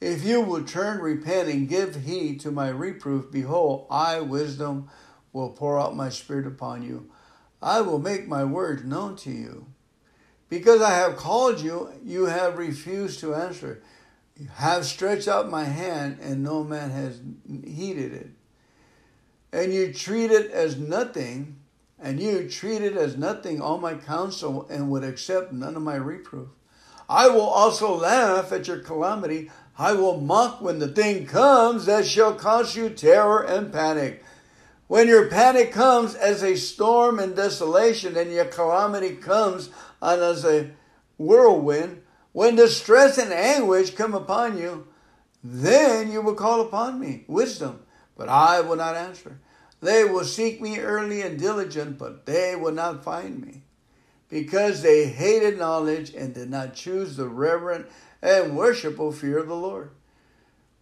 [0.00, 4.90] If you will turn, repent, and give heed to my reproof, behold, I, wisdom,
[5.32, 7.10] will pour out my spirit upon you.
[7.62, 9.66] I will make my words known to you.
[10.48, 13.82] Because I have called you, you have refused to answer.
[14.38, 17.20] You have stretched out my hand, and no man has
[17.64, 18.30] heeded it.
[19.52, 21.56] And you treat it as nothing,
[21.98, 25.96] and you treat it as nothing all my counsel, and would accept none of my
[25.96, 26.48] reproof.
[27.08, 29.50] I will also laugh at your calamity.
[29.78, 34.24] I will mock when the thing comes that shall cause you terror and panic.
[34.86, 39.68] When your panic comes as a storm and desolation, and your calamity comes
[40.00, 40.70] on as a
[41.18, 42.02] whirlwind,
[42.32, 44.86] when distress and anguish come upon you,
[45.42, 47.80] then you will call upon me, wisdom,
[48.16, 49.40] but I will not answer.
[49.80, 53.64] They will seek me early and diligent, but they will not find me,
[54.28, 57.86] because they hated knowledge and did not choose the reverent
[58.26, 59.90] and worshipful fear of the Lord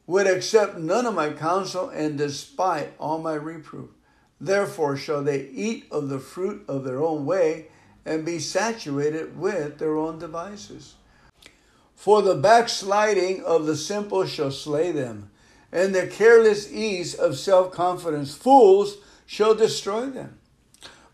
[0.06, 3.90] would accept none of my counsel and despite all my reproof.
[4.40, 7.66] Therefore shall they eat of the fruit of their own way
[8.06, 10.94] and be saturated with their own devices.
[11.94, 15.30] For the backsliding of the simple shall slay them,
[15.70, 20.38] and the careless ease of self confidence fools shall destroy them.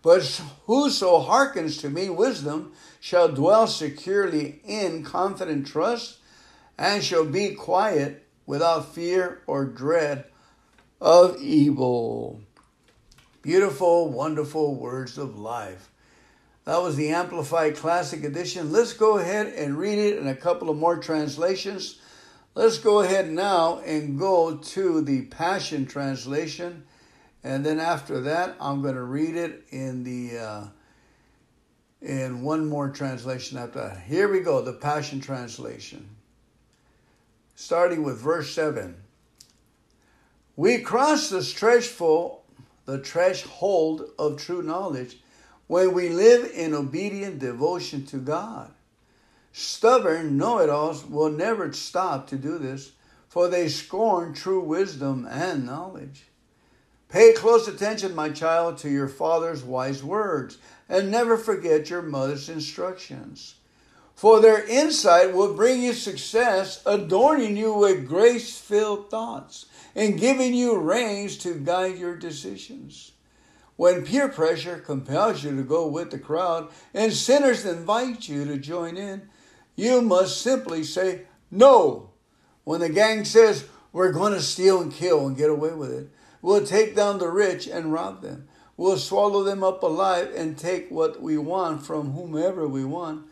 [0.03, 0.23] But
[0.67, 6.19] whoso hearkens to me, wisdom, shall dwell securely in confident trust,
[6.81, 10.25] and shall be quiet without fear or dread
[10.99, 12.41] of evil.
[13.43, 15.91] Beautiful, wonderful words of life.
[16.65, 18.73] That was the Amplified Classic Edition.
[18.73, 22.01] Let's go ahead and read it in a couple of more translations.
[22.55, 26.85] Let's go ahead now and go to the Passion Translation.
[27.45, 30.65] And then after that, I'm going to read it in the uh,
[32.01, 34.01] in one more translation after that.
[34.01, 36.17] Here we go, the Passion Translation
[37.61, 38.97] starting with verse 7.
[40.57, 42.41] We cross the threshold,
[42.87, 45.19] the threshold of true knowledge
[45.67, 48.73] when we live in obedient devotion to God.
[49.53, 52.93] Stubborn know it alls will never stop to do this,
[53.29, 56.25] for they scorn true wisdom and knowledge.
[57.11, 60.57] Pay close attention, my child, to your father's wise words,
[60.89, 63.57] and never forget your mother's instructions
[64.21, 69.65] for their insight will bring you success, adorning you with grace filled thoughts
[69.97, 73.13] and giving you reins to guide your decisions.
[73.77, 78.59] When peer pressure compels you to go with the crowd and sinners invite you to
[78.59, 79.23] join in,
[79.75, 82.11] you must simply say no.
[82.65, 86.11] When the gang says, We're going to steal and kill and get away with it,
[86.43, 88.49] we'll take down the rich and rob them.
[88.77, 93.30] We'll swallow them up alive and take what we want from whomever we want.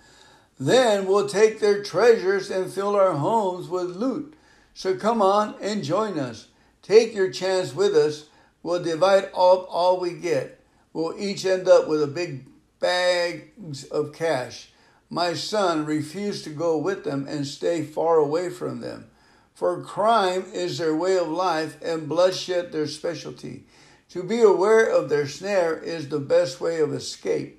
[0.58, 4.34] Then we'll take their treasures and fill our homes with loot.
[4.74, 6.48] So come on and join us.
[6.82, 8.26] Take your chance with us.
[8.62, 10.60] We'll divide up all we get.
[10.92, 12.46] We'll each end up with a big
[12.80, 14.70] bags of cash.
[15.10, 19.10] My son refused to go with them and stay far away from them.
[19.54, 23.64] For crime is their way of life and bloodshed their specialty.
[24.10, 27.57] To be aware of their snare is the best way of escape.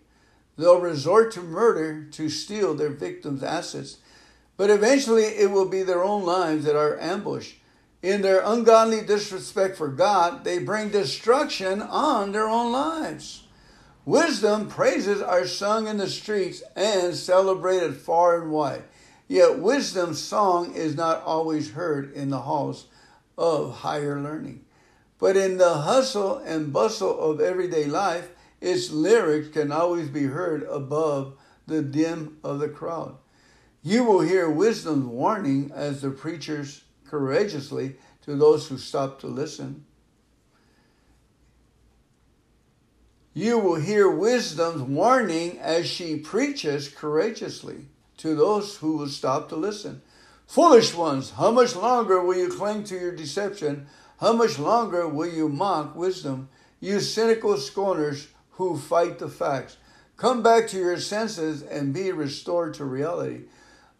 [0.59, 3.99] They'll resort to murder to steal their victims' assets,
[4.57, 7.55] but eventually it will be their own lives that are ambushed.
[8.03, 13.43] In their ungodly disrespect for God, they bring destruction on their own lives.
[14.03, 18.83] Wisdom praises are sung in the streets and celebrated far and wide.
[19.29, 22.87] Yet wisdom's song is not always heard in the halls
[23.37, 24.65] of higher learning.
[25.19, 28.31] But in the hustle and bustle of everyday life,
[28.61, 31.37] its lyrics can always be heard above
[31.67, 33.17] the din of the crowd.
[33.81, 39.85] You will hear wisdom's warning as the preachers courageously to those who stop to listen.
[43.33, 47.85] You will hear wisdom's warning as she preaches courageously
[48.17, 50.01] to those who will stop to listen.
[50.45, 53.87] Foolish ones, how much longer will you cling to your deception?
[54.19, 56.49] How much longer will you mock wisdom?
[56.81, 58.27] You cynical scorners,
[58.59, 59.77] who fight the facts.
[60.17, 63.43] Come back to your senses and be restored to reality.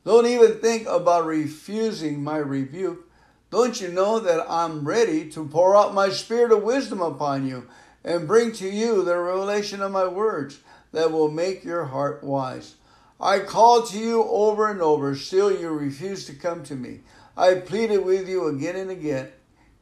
[0.04, 3.10] Don't even think about refusing my rebuke.
[3.52, 7.70] Don't you know that I'm ready to pour out my spirit of wisdom upon you
[8.04, 10.60] and bring to you the revelation of my words
[10.92, 12.76] that will make your heart wise?
[13.18, 17.00] I called to you over and over, still you refused to come to me.
[17.38, 19.30] I pleaded with you again and again,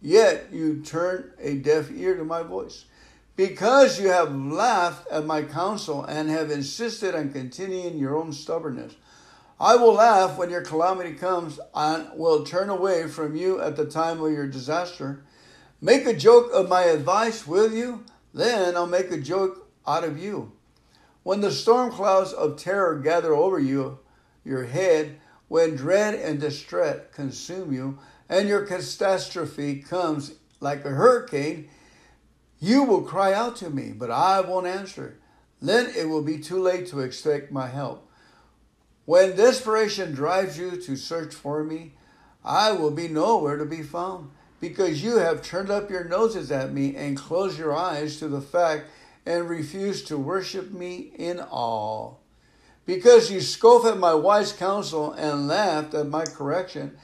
[0.03, 2.85] yet you turned a deaf ear to my voice.
[3.37, 8.95] Because you have laughed at my counsel and have insisted on continuing your own stubbornness.
[9.59, 13.85] I will laugh when your calamity comes and will turn away from you at the
[13.85, 15.23] time of your disaster.
[15.79, 18.03] Make a joke of my advice, will you?
[18.33, 20.53] Then I'll make a joke out of you.
[21.21, 23.99] When the storm clouds of terror gather over you,
[24.43, 31.69] your head, when dread and distress consume you, and your catastrophe comes like a hurricane,
[32.59, 35.19] you will cry out to me, but I won't answer.
[35.61, 38.09] Then it will be too late to expect my help.
[39.05, 41.93] When desperation drives you to search for me,
[42.43, 46.73] I will be nowhere to be found, because you have turned up your noses at
[46.73, 48.89] me and closed your eyes to the fact
[49.25, 52.13] and refused to worship me in awe.
[52.85, 56.97] Because you scoff at my wise counsel and laughed at my correction,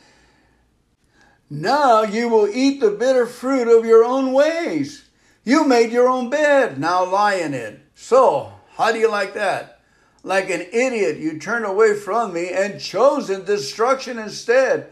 [1.49, 5.02] now you will eat the bitter fruit of your own ways.
[5.43, 7.79] You made your own bed, now lie in it.
[7.95, 9.81] So, how do you like that?
[10.23, 14.87] Like an idiot, you turned away from me and chosen destruction instead.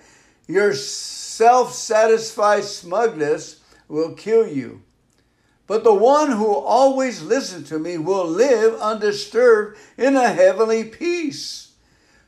[0.47, 4.81] Your self satisfied smugness will kill you.
[5.67, 11.71] But the one who always listens to me will live undisturbed in a heavenly peace,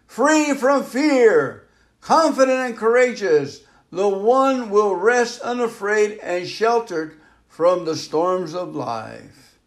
[0.07, 1.67] free from fear,
[1.99, 3.63] confident and courageous.
[3.91, 7.19] The one will rest unafraid and sheltered
[7.53, 9.59] from the storms of life.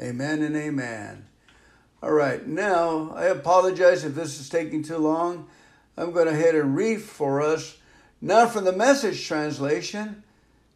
[0.00, 1.26] Amen and amen.
[2.00, 5.48] All right, now I apologize if this is taking too long.
[5.96, 7.78] I'm going to head a reef for us,
[8.20, 10.22] now from the message translation,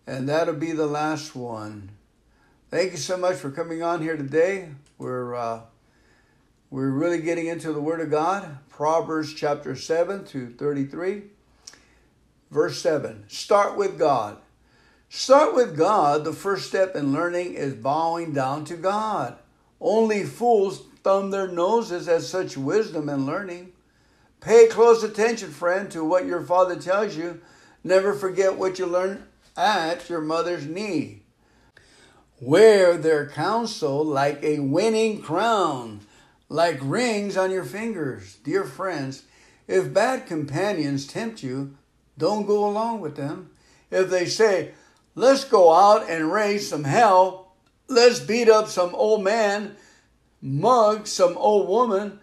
[0.08, 1.90] and that'll be the last one.
[2.68, 4.70] Thank you so much for coming on here today.
[4.98, 5.60] We're uh,
[6.68, 11.22] we're really getting into the Word of God, Proverbs chapter 7 to 33.
[12.50, 14.38] Verse 7 Start with God.
[15.12, 16.22] Start with God.
[16.22, 19.36] The first step in learning is bowing down to God.
[19.80, 23.72] Only fools thumb their noses at such wisdom and learning.
[24.40, 27.40] Pay close attention, friend, to what your father tells you.
[27.82, 29.24] Never forget what you learned
[29.56, 31.22] at your mother's knee.
[32.40, 36.02] Wear their counsel like a winning crown,
[36.48, 38.36] like rings on your fingers.
[38.44, 39.24] Dear friends,
[39.66, 41.76] if bad companions tempt you,
[42.16, 43.50] don't go along with them.
[43.90, 44.72] If they say,
[45.14, 47.52] let's go out and raise some hell,
[47.88, 49.76] let's beat up some old man,
[50.40, 52.20] mug some old woman,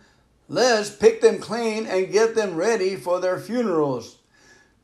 [0.47, 4.17] let's pick them clean and get them ready for their funerals.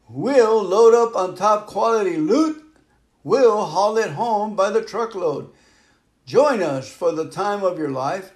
[0.09, 2.63] We'll load up on top quality loot.
[3.23, 5.49] We'll haul it home by the truckload.
[6.25, 8.33] Join us for the time of your life.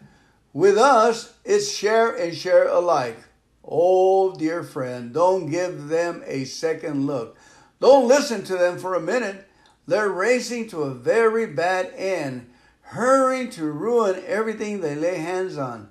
[0.53, 3.19] With us, it's share and share alike.
[3.63, 7.37] Oh, dear friend, don't give them a second look.
[7.79, 9.46] Don't listen to them for a minute.
[9.87, 12.49] They're racing to a very bad end,
[12.81, 15.89] hurrying to ruin everything they lay hands on.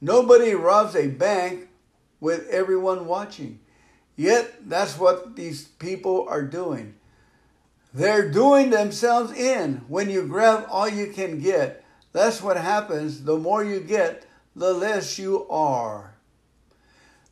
[0.00, 1.68] Nobody robs a bank
[2.20, 3.60] with everyone watching.
[4.16, 6.94] Yet, that's what these people are doing.
[7.94, 11.84] They're doing themselves in when you grab all you can get.
[12.12, 13.22] That's what happens.
[13.22, 14.26] The more you get,
[14.56, 16.17] the less you are.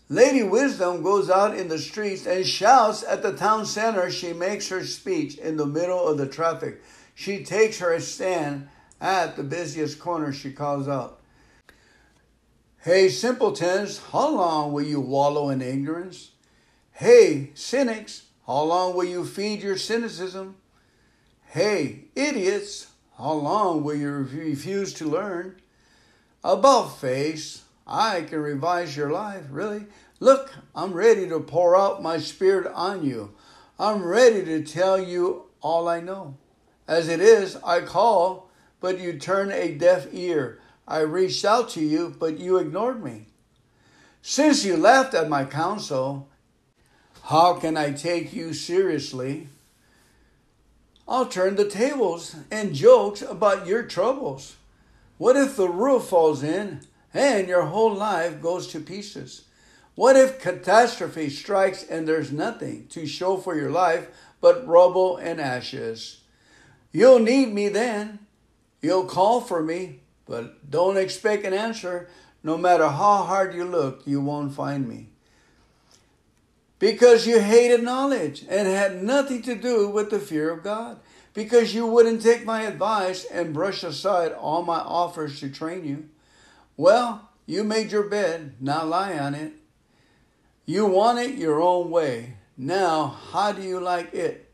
[0.09, 4.11] Lady Wisdom goes out in the streets and shouts at the town center.
[4.11, 6.81] She makes her speech in the middle of the traffic.
[7.15, 8.69] She takes her stand
[9.01, 10.33] at the busiest corner.
[10.33, 11.21] She calls out,
[12.79, 16.31] Hey, simpletons, how long will you wallow in ignorance?
[16.93, 20.55] Hey, cynics, how long will you feed your cynicism?
[21.47, 22.87] Hey, idiots,
[23.19, 25.61] how long will you refuse to learn?
[26.45, 29.87] About face, I can revise your life, really.
[30.18, 33.34] Look, I'm ready to pour out my spirit on you.
[33.78, 36.37] I'm ready to tell you all I know.
[36.89, 40.61] As it is, I call, but you turn a deaf ear.
[40.89, 43.26] I reached out to you, but you ignored me.
[44.22, 46.28] Since you laughed at my counsel,
[47.24, 49.49] how can I take you seriously?
[51.09, 54.57] I'll turn the tables and jokes about your troubles.
[55.18, 56.80] What if the roof falls in
[57.17, 59.47] and your whole life goes to pieces?
[59.95, 64.09] What if catastrophe strikes and there's nothing to show for your life
[64.43, 66.21] but rubble and ashes?
[66.93, 68.19] You'll need me then.
[68.83, 72.09] You'll call for me, but don't expect an answer.
[72.43, 75.09] No matter how hard you look, you won't find me.
[76.79, 80.99] Because you hated knowledge and had nothing to do with the fear of God.
[81.33, 86.09] Because you wouldn't take my advice and brush aside all my offers to train you.
[86.77, 89.55] Well, you made your bed, now lie on it.
[90.66, 92.35] You want it your own way.
[92.57, 94.53] Now, how do you like it?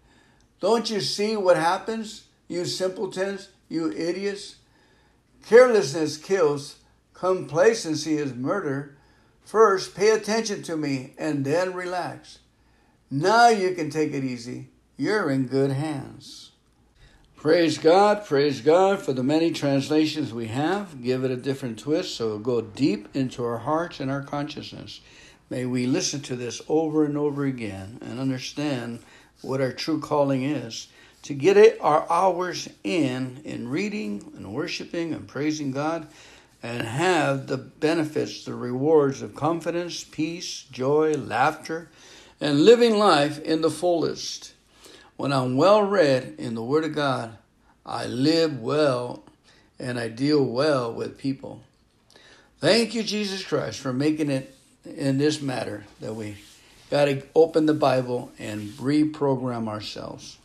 [0.61, 4.57] Don't you see what happens, you simpletons, you idiots?
[5.47, 6.77] Carelessness kills,
[7.15, 8.97] complacency is murder.
[9.45, 12.39] First, pay attention to me and then relax.
[13.11, 14.69] Now you can take it easy.
[14.97, 16.42] You're in good hands.
[17.43, 21.03] Praise God, praise God for the many translations we have.
[21.03, 25.01] Give it a different twist so it'll go deep into our hearts and our consciousness.
[25.51, 29.01] May we listen to this over and over again and understand
[29.41, 30.87] what our true calling is.
[31.23, 36.07] To get it our hours in in reading and worshiping and praising God
[36.63, 41.91] and have the benefits, the rewards of confidence, peace, joy, laughter,
[42.41, 44.52] and living life in the fullest.
[45.23, 47.39] When I'm well read in the Word of God,
[47.87, 49.23] I live well
[49.79, 51.63] and I deal well with people.
[52.59, 54.53] Thank you, Jesus Christ, for making it
[54.85, 56.39] in this matter that we
[56.91, 60.39] got to open the Bible and reprogram ourselves.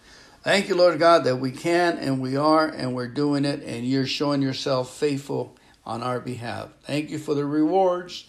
[0.43, 3.84] Thank you, Lord God, that we can and we are and we're doing it, and
[3.84, 5.55] you're showing yourself faithful
[5.88, 6.69] on our behalf.
[6.84, 8.25] Thank you for the rewards.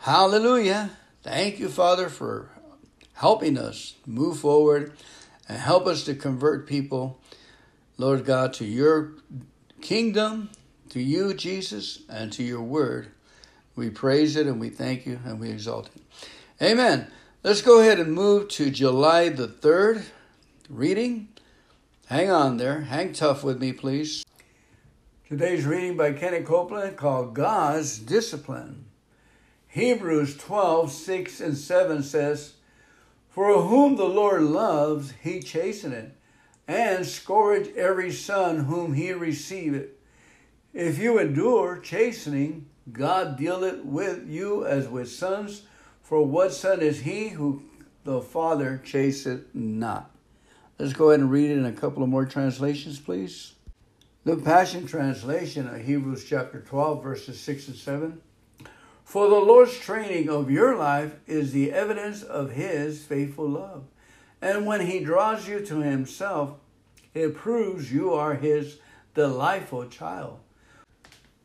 [0.00, 0.90] Hallelujah.
[1.22, 2.48] Thank you, Father, for
[3.12, 4.92] helping us move forward
[5.48, 7.20] and help us to convert people,
[7.96, 9.12] Lord God, to your
[9.80, 10.50] kingdom,
[10.90, 13.08] to you, Jesus, and to your word.
[13.74, 16.02] We praise it and we thank you and we exalt it.
[16.62, 17.10] Amen.
[17.42, 20.04] Let's go ahead and move to July the 3rd
[20.68, 21.28] reading.
[22.06, 22.82] Hang on there.
[22.82, 24.24] Hang tough with me, please.
[25.28, 28.86] Today's reading by Kenny Copeland called God's Discipline.
[29.68, 32.54] Hebrews 12, 6 and 7 says,
[33.38, 36.10] for whom the Lord loves, he chasteneth,
[36.66, 39.90] and scourge every son whom he receiveth.
[40.74, 45.62] If you endure chastening, God dealeth with you as with sons.
[46.02, 47.62] For what son is he who
[48.02, 50.10] the Father chaseth not?
[50.76, 53.52] Let's go ahead and read it in a couple of more translations, please.
[54.24, 58.20] The Passion Translation of Hebrews chapter 12, verses 6 and 7.
[59.08, 63.84] For the Lord's training of your life is the evidence of His faithful love.
[64.42, 66.58] And when He draws you to Himself,
[67.14, 68.76] it proves you are His
[69.14, 70.40] delightful child.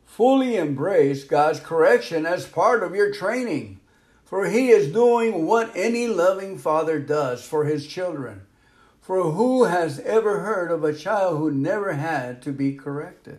[0.04, 3.80] Fully embrace God's correction as part of your training,
[4.26, 8.42] for He is doing what any loving father does for His children.
[9.00, 13.38] For who has ever heard of a child who never had to be corrected?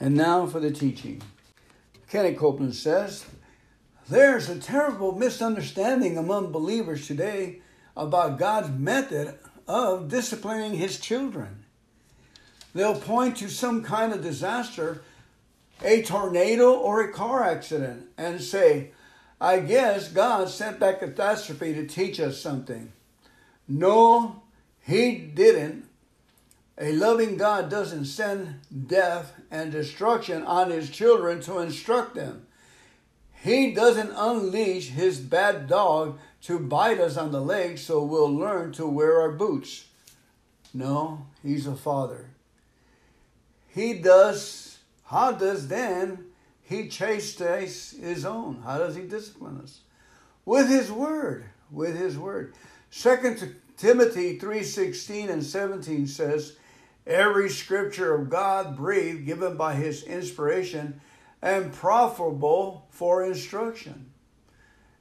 [0.00, 1.22] And now for the teaching.
[2.08, 3.26] Kenny Copeland says,
[4.08, 7.60] There's a terrible misunderstanding among believers today
[7.96, 11.64] about God's method of disciplining his children.
[12.74, 15.02] They'll point to some kind of disaster,
[15.82, 18.92] a tornado or a car accident, and say,
[19.40, 22.92] I guess God sent that catastrophe to teach us something.
[23.68, 24.42] No,
[24.80, 25.87] he didn't.
[26.80, 32.46] A loving God doesn't send death and destruction on his children to instruct them.
[33.32, 38.72] He doesn't unleash his bad dog to bite us on the leg so we'll learn
[38.72, 39.86] to wear our boots.
[40.72, 42.26] No, he's a father.
[43.68, 46.26] He does, how does then
[46.62, 48.62] he chastise his own?
[48.64, 49.80] How does he discipline us?
[50.44, 52.54] With his word, with his word.
[52.90, 56.56] Second Timothy 3:16 and 17 says,
[57.08, 61.00] every scripture of God breathed, given by his inspiration,
[61.40, 64.10] and profitable for instruction.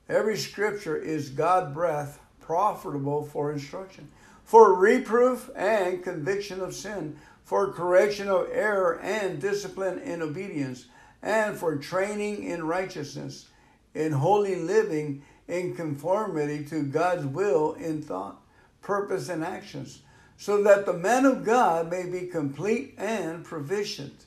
[0.08, 4.08] Every scripture is God breath, profitable for instruction,
[4.45, 10.86] for reproof and conviction of sin, for correction of error and discipline in obedience,
[11.22, 13.47] and for training in righteousness,
[13.93, 18.41] in holy living, in conformity to God's will in thought,
[18.82, 20.01] purpose, and actions
[20.38, 24.26] so that the man of God may be complete and proficient,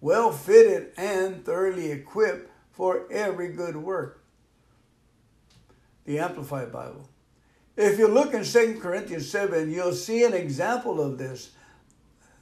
[0.00, 4.22] well fitted and thoroughly equipped for every good work.
[6.06, 7.08] The Amplified Bible.
[7.76, 11.50] If you look in 2 Corinthians 7, you'll see an example of this.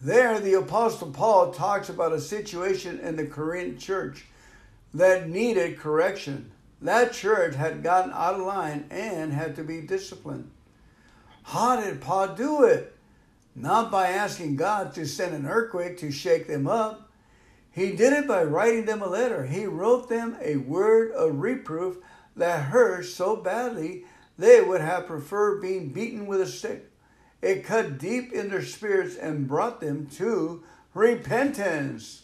[0.01, 4.27] There, the Apostle Paul talks about a situation in the Corinth church
[4.95, 6.51] that needed correction.
[6.81, 10.51] That church had gotten out of line and had to be disciplined.
[11.43, 12.97] How did Paul do it?
[13.55, 17.11] Not by asking God to send an earthquake to shake them up.
[17.70, 19.47] He did it by writing them a letter.
[19.47, 21.99] He wrote them a word of reproof
[22.36, 24.05] that hurt so badly
[24.38, 26.90] they would have preferred being beaten with a stick.
[27.40, 30.62] It cut deep in their spirits and brought them to
[30.95, 32.22] repentance.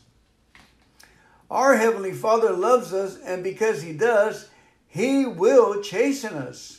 [1.51, 4.49] Our Heavenly Father loves us, and because He does,
[4.87, 6.78] He will chasten us.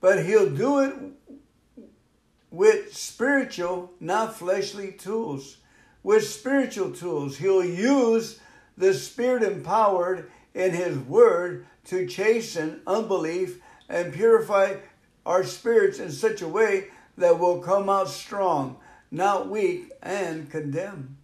[0.00, 0.94] But He'll do it
[2.50, 5.58] with spiritual, not fleshly tools.
[6.02, 8.40] With spiritual tools, he'll use
[8.78, 14.76] the spirit empowered in his word to chasten unbelief and purify
[15.24, 16.88] our spirits in such a way
[17.18, 18.76] that we'll come out strong,
[19.10, 21.16] not weak and condemned.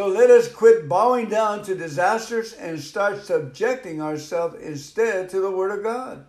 [0.00, 5.50] So let us quit bowing down to disasters and start subjecting ourselves instead to the
[5.50, 6.24] Word of God.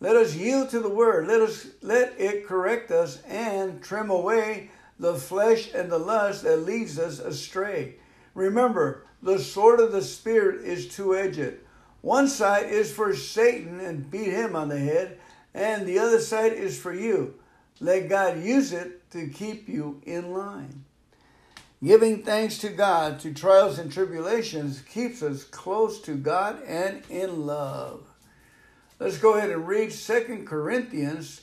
[0.00, 1.26] Let us yield to the Word.
[1.26, 6.66] Let us let it correct us and trim away the flesh and the lust that
[6.66, 7.94] leads us astray.
[8.34, 11.54] Remember, the sword of the Spirit is two-edged.
[12.02, 15.18] One side is for Satan and beat him on the head,
[15.54, 17.36] and the other side is for you.
[17.80, 20.84] Let God use it to keep you in line.
[21.82, 27.46] Giving thanks to God to trials and tribulations keeps us close to God and in
[27.46, 28.06] love.
[28.98, 31.40] Let's go ahead and read Second Corinthians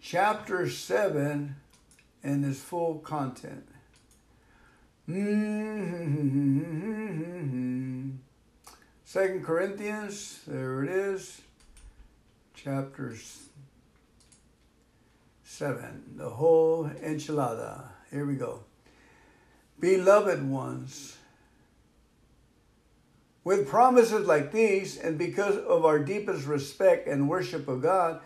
[0.00, 1.54] chapter 7
[2.24, 3.68] and its full content.
[5.08, 6.54] Mm-hmm.
[9.04, 11.42] Second Corinthians, there it is,
[12.54, 13.14] chapter
[15.44, 17.84] 7, the whole enchilada.
[18.10, 18.64] Here we go.
[19.84, 21.18] Beloved ones,
[23.44, 28.20] with promises like these, and because of our deepest respect and worship of God,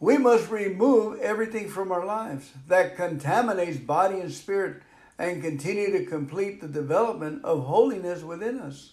[0.00, 4.80] we must remove everything from our lives that contaminates body and spirit
[5.18, 8.92] and continue to complete the development of holiness within us.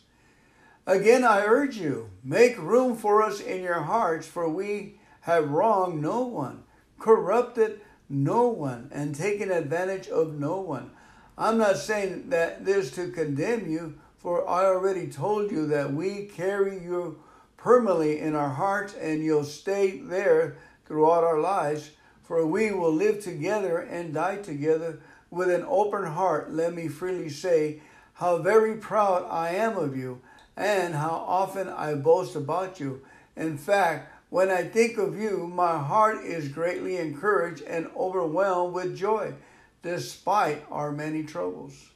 [0.85, 6.01] Again, I urge you, make room for us in your hearts, for we have wronged
[6.01, 6.63] no one,
[6.99, 10.91] corrupted no one, and taken advantage of no one.
[11.39, 16.25] I'm not saying that this to condemn you, for I already told you that we
[16.25, 17.23] carry you
[17.55, 21.91] permanently in our hearts and you'll stay there throughout our lives,
[22.23, 24.99] for we will live together and die together
[25.31, 26.51] with an open heart.
[26.51, 27.79] Let me freely say
[28.15, 30.19] how very proud I am of you
[30.57, 33.01] and how often I boast about you.
[33.37, 38.97] In fact, when I think of you, my heart is greatly encouraged and overwhelmed with
[38.97, 39.35] joy
[39.81, 41.91] despite our many troubles.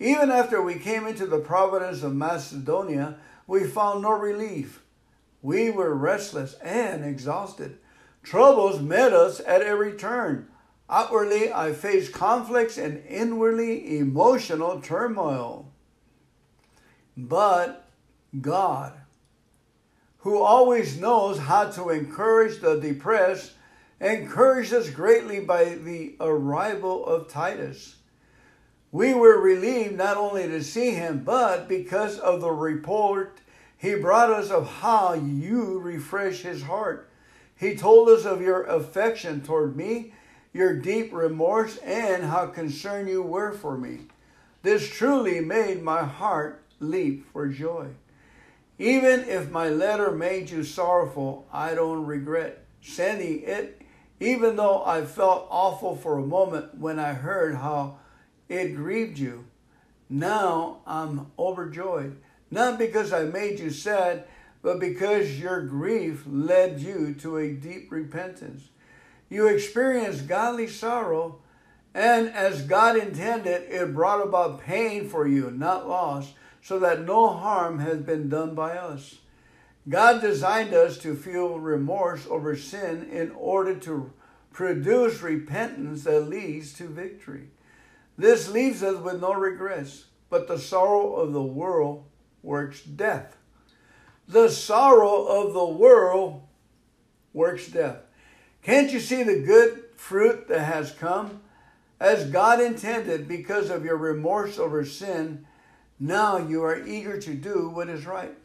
[0.00, 3.16] Even after we came into the province of Macedonia,
[3.46, 4.82] we found no relief.
[5.42, 7.78] We were restless and exhausted.
[8.22, 10.48] Troubles met us at every turn.
[10.90, 15.70] Outwardly, I faced conflicts and inwardly emotional turmoil.
[17.16, 17.88] But
[18.40, 18.94] God,
[20.18, 23.52] who always knows how to encourage the depressed,
[24.00, 27.96] encouraged us greatly by the arrival of Titus.
[28.90, 33.40] We were relieved not only to see him, but because of the report
[33.78, 37.08] he brought us of how you refresh his heart.
[37.56, 40.12] He told us of your affection toward me,
[40.52, 44.06] your deep remorse, and how concerned you were for me.
[44.62, 47.88] This truly made my heart leap for joy.
[48.78, 53.77] Even if my letter made you sorrowful, I don't regret sending it
[54.20, 57.98] even though I felt awful for a moment when I heard how
[58.48, 59.44] it grieved you.
[60.08, 62.16] Now I'm overjoyed,
[62.50, 64.24] not because I made you sad,
[64.62, 68.68] but because your grief led you to a deep repentance.
[69.28, 71.40] You experienced godly sorrow,
[71.94, 77.28] and as God intended, it brought about pain for you, not loss, so that no
[77.28, 79.16] harm has been done by us.
[79.88, 84.12] God designed us to feel remorse over sin in order to
[84.52, 87.48] produce repentance that leads to victory.
[88.16, 92.04] This leaves us with no regrets, but the sorrow of the world
[92.42, 93.36] works death.
[94.26, 96.42] The sorrow of the world
[97.32, 97.98] works death.
[98.62, 101.40] Can't you see the good fruit that has come?
[102.00, 105.46] As God intended, because of your remorse over sin,
[105.98, 108.36] now you are eager to do what is right.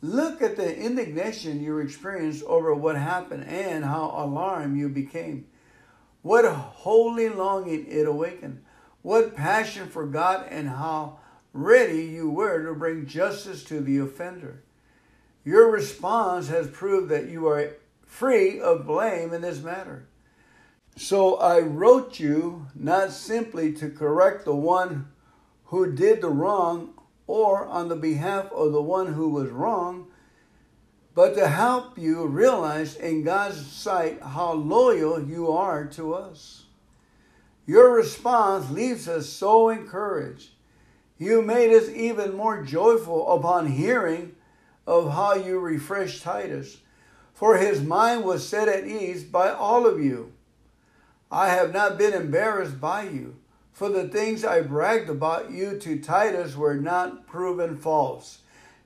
[0.00, 5.46] Look at the indignation you experienced over what happened and how alarmed you became.
[6.22, 8.62] What holy longing it awakened.
[9.02, 11.18] What passion for God and how
[11.52, 14.62] ready you were to bring justice to the offender.
[15.44, 17.70] Your response has proved that you are
[18.06, 20.06] free of blame in this matter.
[20.96, 25.08] So I wrote you not simply to correct the one
[25.66, 26.97] who did the wrong
[27.28, 30.08] or on the behalf of the one who was wrong,
[31.14, 36.64] but to help you realize in God's sight how loyal you are to us.
[37.66, 40.50] Your response leaves us so encouraged.
[41.18, 44.34] You made us even more joyful upon hearing
[44.86, 46.78] of how you refreshed Titus,
[47.34, 50.32] for his mind was set at ease by all of you.
[51.30, 53.36] I have not been embarrassed by you
[53.78, 58.38] for the things I bragged about you to Titus were not proven false,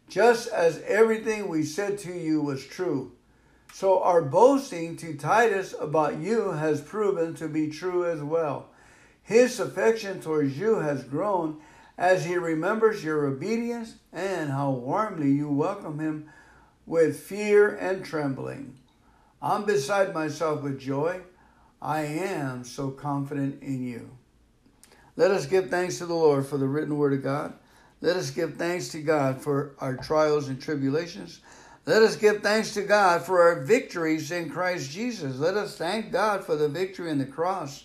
[0.07, 3.13] just as everything we said to you was true.
[3.73, 8.69] So our boasting to Titus about you has proven to be true as well.
[9.23, 11.57] His affection towards you has grown
[11.97, 16.29] as he remembers your obedience and how warmly you welcome him
[16.85, 18.77] with fear and trembling.
[19.41, 21.23] I'm beside myself with joy.
[21.81, 24.11] I am so confident in you.
[25.17, 27.55] Let us give thanks to the Lord for the written word of God.
[28.01, 31.41] Let us give thanks to God for our trials and tribulations.
[31.87, 35.39] Let us give thanks to God for our victories in Christ Jesus.
[35.39, 37.85] Let us thank God for the victory in the cross.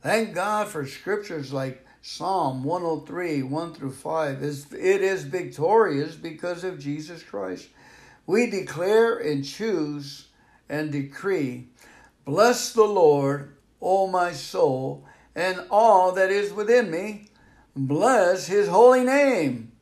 [0.00, 4.42] Thank God for scriptures like Psalm 103, 1 through 5.
[4.42, 7.68] It is victorious because of Jesus Christ.
[8.26, 10.26] We declare and choose
[10.68, 11.68] and decree
[12.24, 15.04] Bless the Lord, O my soul,
[15.34, 17.28] and all that is within me.
[17.74, 19.72] Bless his holy name.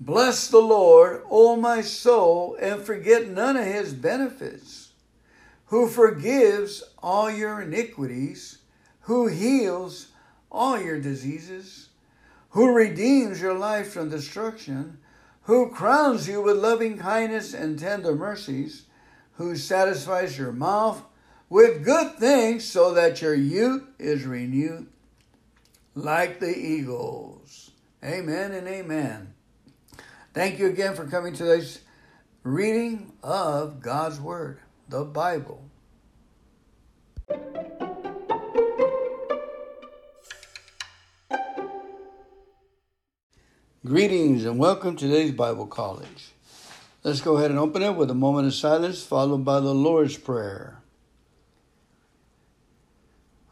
[0.00, 4.92] Bless the Lord, O my soul, and forget none of his benefits,
[5.66, 8.58] who forgives all your iniquities,
[9.02, 10.08] who heals
[10.50, 11.88] all your diseases,
[12.50, 14.98] who redeems your life from destruction,
[15.42, 18.84] who crowns you with loving kindness and tender mercies,
[19.34, 21.02] who satisfies your mouth
[21.48, 24.86] with good things so that your youth is renewed
[25.94, 27.70] like the eagles.
[28.04, 29.34] Amen and amen.
[30.32, 31.80] Thank you again for coming to this
[32.42, 35.62] reading of God's Word, the Bible.
[43.86, 46.32] Greetings and welcome to today's Bible College.
[47.02, 50.16] Let's go ahead and open it with a moment of silence, followed by the Lord's
[50.16, 50.78] Prayer.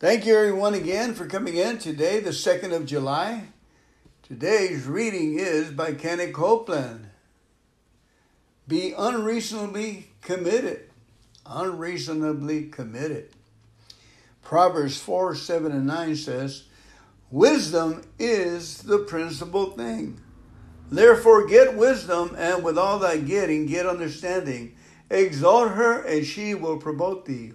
[0.00, 3.44] Thank you, everyone, again for coming in today, the 2nd of July.
[4.24, 7.10] Today's reading is by Kenneth Copeland.
[8.66, 10.90] Be unreasonably committed.
[11.46, 13.28] Unreasonably committed.
[14.42, 16.64] Proverbs 4 7 and 9 says,
[17.30, 20.20] Wisdom is the principal thing.
[20.90, 24.74] Therefore, get wisdom, and with all thy getting, get understanding.
[25.08, 27.52] Exalt her, and she will promote thee.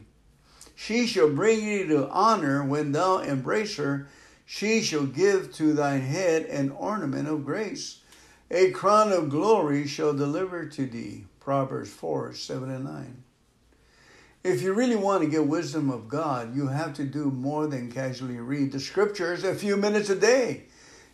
[0.82, 4.08] She shall bring thee to honor when thou embrace her.
[4.46, 8.00] She shall give to thine head an ornament of grace.
[8.50, 11.26] A crown of glory shall deliver to thee.
[11.42, 13.24] Proverbs 4 7 and 9.
[14.46, 17.92] If you really want to get wisdom of God, you have to do more than
[17.92, 20.64] casually read the scriptures a few minutes a day.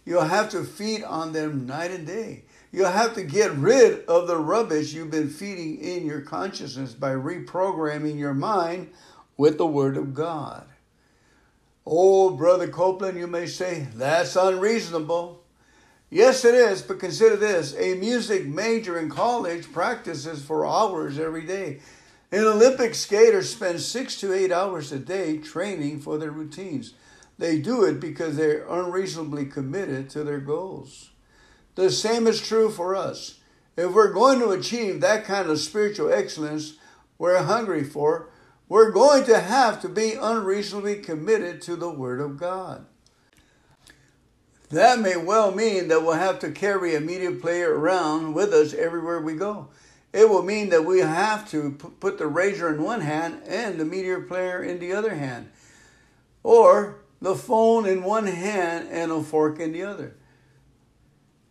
[0.06, 2.44] You'll have to feed on them night and day.
[2.72, 7.14] You'll have to get rid of the rubbish you've been feeding in your consciousness by
[7.14, 8.92] reprogramming your mind
[9.38, 10.66] with the Word of God.
[11.86, 15.44] Oh, Brother Copeland, you may say, that's unreasonable.
[16.10, 21.46] Yes, it is, but consider this a music major in college practices for hours every
[21.46, 21.80] day.
[22.32, 26.94] An Olympic skater spends six to eight hours a day training for their routines.
[27.38, 31.12] They do it because they're unreasonably committed to their goals.
[31.76, 33.40] The same is true for us.
[33.78, 36.78] If we're going to achieve that kind of spiritual excellence
[37.18, 38.30] we're hungry for,
[38.68, 42.86] we're going to have to be unreasonably committed to the Word of God.
[44.70, 48.74] That may well mean that we'll have to carry a media player around with us
[48.74, 49.70] everywhere we go.
[50.12, 53.86] It will mean that we have to put the razor in one hand and the
[53.86, 55.50] media player in the other hand.
[56.42, 60.16] Or the phone in one hand and a fork in the other.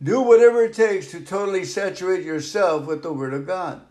[0.03, 3.83] Do whatever it takes to totally saturate yourself with the Word of God.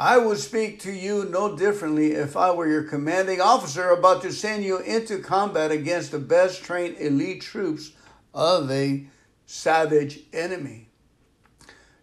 [0.00, 4.32] I would speak to you no differently if I were your commanding officer about to
[4.32, 7.90] send you into combat against the best trained elite troops
[8.32, 9.04] of a
[9.44, 10.88] savage enemy.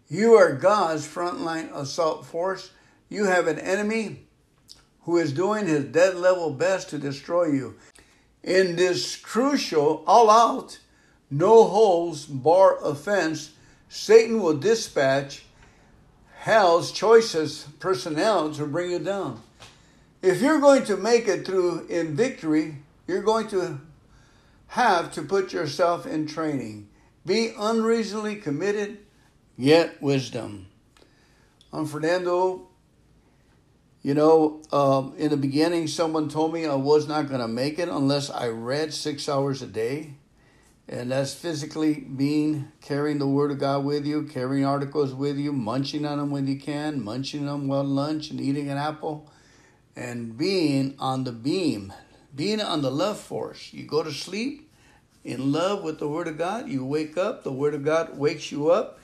[0.08, 2.70] You are God's frontline assault force.
[3.08, 4.28] You have an enemy
[5.00, 7.74] who is doing his dead level best to destroy you.
[8.44, 10.78] In this crucial, all out,
[11.32, 13.54] no holes bar offense,
[13.88, 15.42] Satan will dispatch
[16.38, 19.42] hell's choices, personnel to bring you down.
[20.22, 22.76] If you're going to make it through in victory,
[23.06, 23.80] you're going to
[24.68, 26.88] have to put yourself in training.
[27.26, 28.98] Be unreasonably committed,
[29.56, 30.66] yet wisdom.
[31.72, 32.68] I'm Fernando
[34.02, 37.78] You know, um, in the beginning, someone told me I was not going to make
[37.78, 40.14] it unless I read six hours a day.
[40.90, 45.52] And that's physically being carrying the Word of God with you, carrying articles with you,
[45.52, 49.30] munching on them when you can, munching them while lunch and eating an apple,
[49.94, 51.92] and being on the beam,
[52.34, 53.70] being on the love force.
[53.74, 54.72] You go to sleep
[55.24, 58.50] in love with the Word of God, you wake up, the Word of God wakes
[58.50, 58.98] you up.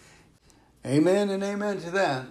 [0.86, 2.24] Amen and amen to that.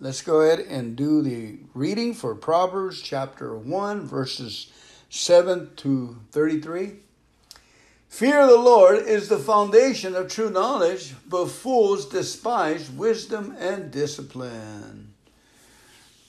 [0.00, 4.72] Let's go ahead and do the reading for Proverbs chapter 1, verses
[5.10, 7.05] 7 to 33.
[8.08, 13.90] Fear of the Lord is the foundation of true knowledge, but fools despise wisdom and
[13.90, 15.12] discipline.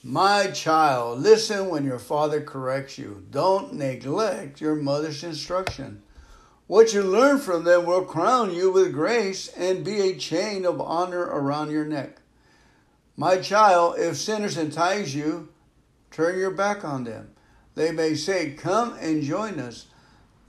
[0.03, 3.25] My child, listen when your father corrects you.
[3.29, 6.01] Don't neglect your mother's instruction.
[6.67, 10.81] What you learn from them will crown you with grace and be a chain of
[10.81, 12.17] honor around your neck.
[13.15, 15.49] My child, if sinners entice you,
[16.11, 17.31] turn your back on them.
[17.75, 19.86] They may say, Come and join us.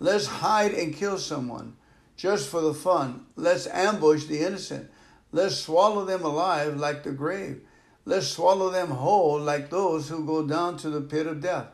[0.00, 1.76] Let's hide and kill someone
[2.16, 3.26] just for the fun.
[3.36, 4.90] Let's ambush the innocent.
[5.32, 7.60] Let's swallow them alive like the grave.
[8.04, 11.66] Let's swallow them whole like those who go down to the pit of death.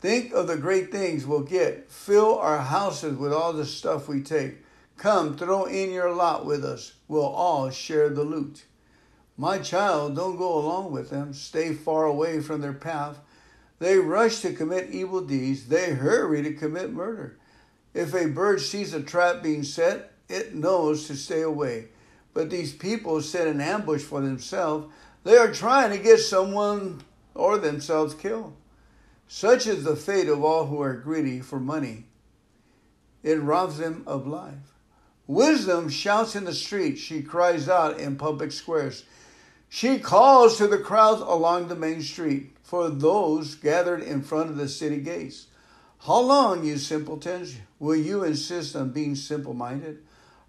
[0.00, 1.90] Think of the great things we'll get.
[1.90, 4.58] Fill our houses with all the stuff we take.
[4.96, 6.94] Come, throw in your lot with us.
[7.08, 8.64] We'll all share the loot.
[9.36, 11.32] My child, don't go along with them.
[11.34, 13.18] Stay far away from their path.
[13.82, 15.66] They rush to commit evil deeds.
[15.66, 17.36] They hurry to commit murder.
[17.92, 21.88] If a bird sees a trap being set, it knows to stay away.
[22.32, 24.86] But these people set an ambush for themselves.
[25.24, 27.02] They are trying to get someone
[27.34, 28.54] or themselves killed.
[29.26, 32.04] Such is the fate of all who are greedy for money.
[33.24, 34.76] It robs them of life.
[35.26, 36.98] Wisdom shouts in the street.
[36.98, 39.02] She cries out in public squares.
[39.68, 44.56] She calls to the crowds along the main street for those gathered in front of
[44.56, 45.48] the city gates.
[46.06, 49.98] How long, you simpletons, will you insist on being simple minded?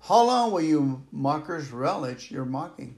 [0.03, 2.95] How long will you mockers relish your mocking?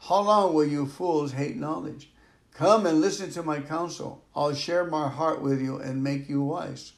[0.00, 2.10] How long will you fools hate knowledge?
[2.52, 4.24] Come and listen to my counsel.
[4.34, 6.94] I'll share my heart with you and make you wise.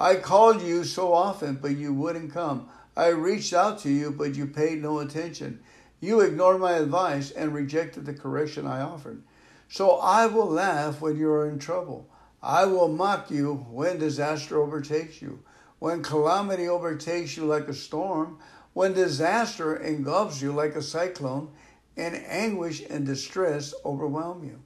[0.00, 2.68] I called you so often, but you wouldn't come.
[2.96, 5.60] I reached out to you, but you paid no attention.
[6.00, 9.22] You ignored my advice and rejected the correction I offered.
[9.68, 12.08] So I will laugh when you are in trouble.
[12.42, 15.42] I will mock you when disaster overtakes you,
[15.78, 18.38] when calamity overtakes you like a storm,
[18.72, 21.50] when disaster engulfs you like a cyclone,
[21.96, 24.60] and anguish and distress overwhelm you.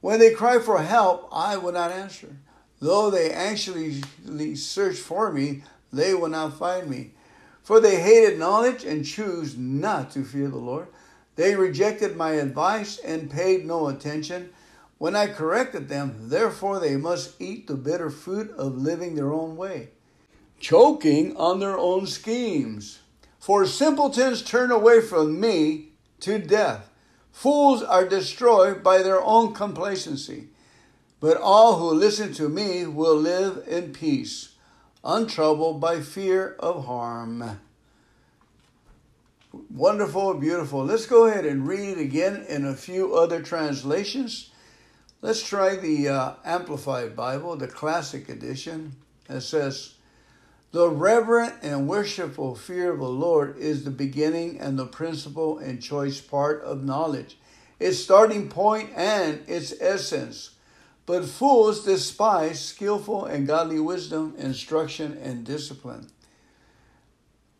[0.00, 2.36] When they cry for help, I will not answer.
[2.80, 5.62] Though they anxiously search for me,
[5.92, 7.12] they will not find me.
[7.62, 10.88] For they hated knowledge and choose not to fear the Lord.
[11.38, 14.50] They rejected my advice and paid no attention
[14.98, 16.16] when I corrected them.
[16.28, 19.90] Therefore, they must eat the bitter fruit of living their own way,
[20.58, 22.98] choking on their own schemes.
[23.38, 25.90] For simpletons turn away from me
[26.22, 26.90] to death.
[27.30, 30.48] Fools are destroyed by their own complacency.
[31.20, 34.56] But all who listen to me will live in peace,
[35.04, 37.60] untroubled by fear of harm.
[39.70, 40.84] Wonderful, beautiful.
[40.84, 44.50] Let's go ahead and read it again in a few other translations.
[45.20, 48.92] Let's try the uh, Amplified Bible, the Classic Edition.
[49.28, 49.94] It says,
[50.70, 55.82] The reverent and worshipful fear of the Lord is the beginning and the principal and
[55.82, 57.36] choice part of knowledge,
[57.80, 60.50] its starting point and its essence.
[61.04, 66.10] But fools despise skillful and godly wisdom, instruction, and discipline.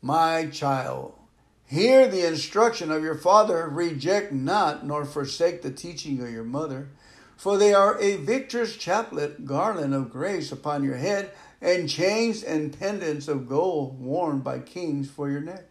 [0.00, 1.17] My child,
[1.68, 6.88] Hear the instruction of your father, reject not nor forsake the teaching of your mother,
[7.36, 11.30] for they are a victor's chaplet, garland of grace upon your head,
[11.60, 15.66] and chains and pendants of gold worn by kings for your neck.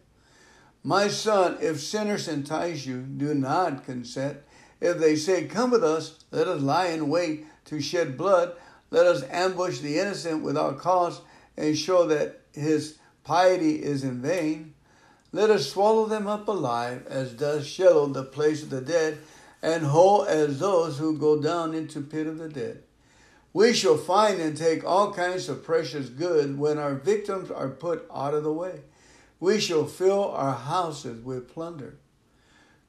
[0.84, 4.38] My son, if sinners entice you, do not consent.
[4.80, 8.52] If they say, Come with us, let us lie in wait to shed blood,
[8.92, 11.22] let us ambush the innocent without cause,
[11.56, 14.74] and show that his piety is in vain.
[15.30, 19.18] Let us swallow them up alive, as does Sheol the place of the dead,
[19.62, 22.82] and whole as those who go down into pit of the dead.
[23.52, 28.06] We shall find and take all kinds of precious good when our victims are put
[28.14, 28.80] out of the way.
[29.40, 31.96] We shall fill our houses with plunder.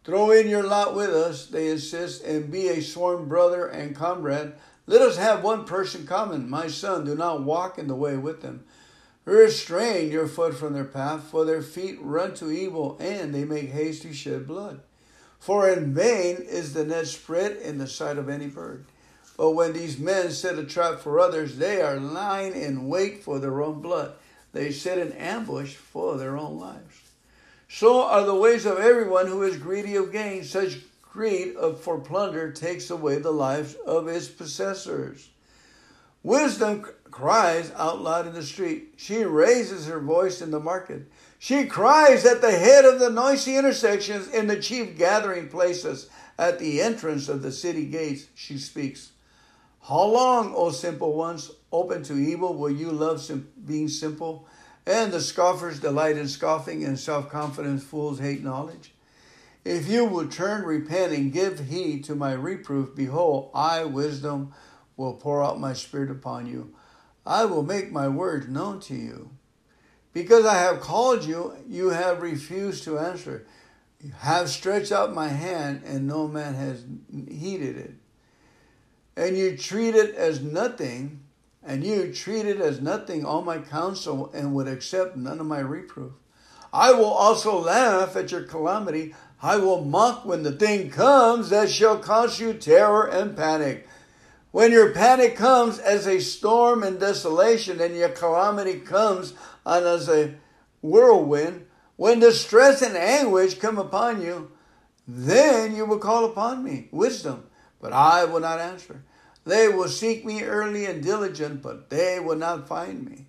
[0.03, 4.53] Throw in your lot with us, they insist, and be a sworn brother and comrade.
[4.87, 6.49] Let us have one person common.
[6.49, 8.63] My son, do not walk in the way with them.
[9.29, 13.69] Restrain your foot from their path, for their feet run to evil, and they make
[13.69, 14.79] haste to shed blood.
[15.37, 18.85] For in vain is the net spread in the sight of any bird.
[19.37, 23.37] But when these men set a trap for others, they are lying in wait for
[23.37, 24.13] their own blood.
[24.51, 26.99] They set an ambush for their own lives.
[27.67, 30.43] So are the ways of everyone who is greedy of gain.
[30.43, 35.29] Such greed for plunder takes away the lives of its possessors.
[36.23, 38.93] Wisdom cries out loud in the street.
[38.97, 41.09] She raises her voice in the market.
[41.37, 46.09] She cries at the head of the noisy intersections in the chief gathering places.
[46.37, 49.11] At the entrance of the city gates, she speaks.
[49.81, 54.47] How long, O simple ones, open to evil, will you love sim- being simple?
[54.85, 58.93] And the scoffers delight in scoffing, and self confident fools hate knowledge.
[59.65, 64.53] If you will turn, repent, and give heed to my reproof, behold, I, wisdom,
[64.95, 66.73] will pour out my spirit upon you.
[67.29, 69.29] I will make my words known to you.
[70.13, 73.45] Because I have called you, you have refused to answer.
[74.01, 76.83] You have stretched out my hand, and no man has
[77.29, 77.93] heeded it.
[79.15, 81.19] And you treat it as nothing
[81.63, 85.59] and you treat it as nothing all my counsel and would accept none of my
[85.59, 86.13] reproof.
[86.71, 89.13] I will also laugh at your calamity.
[89.41, 93.87] I will mock when the thing comes that shall cause you terror and panic.
[94.51, 99.33] When your panic comes as a storm and desolation, and your calamity comes
[99.65, 100.35] on as a
[100.81, 101.67] whirlwind,
[101.97, 104.51] when distress and anguish come upon you,
[105.07, 107.43] then you will call upon me, wisdom,
[107.79, 109.03] but I will not answer.
[109.45, 113.27] They will seek me early and diligent, but they will not find me,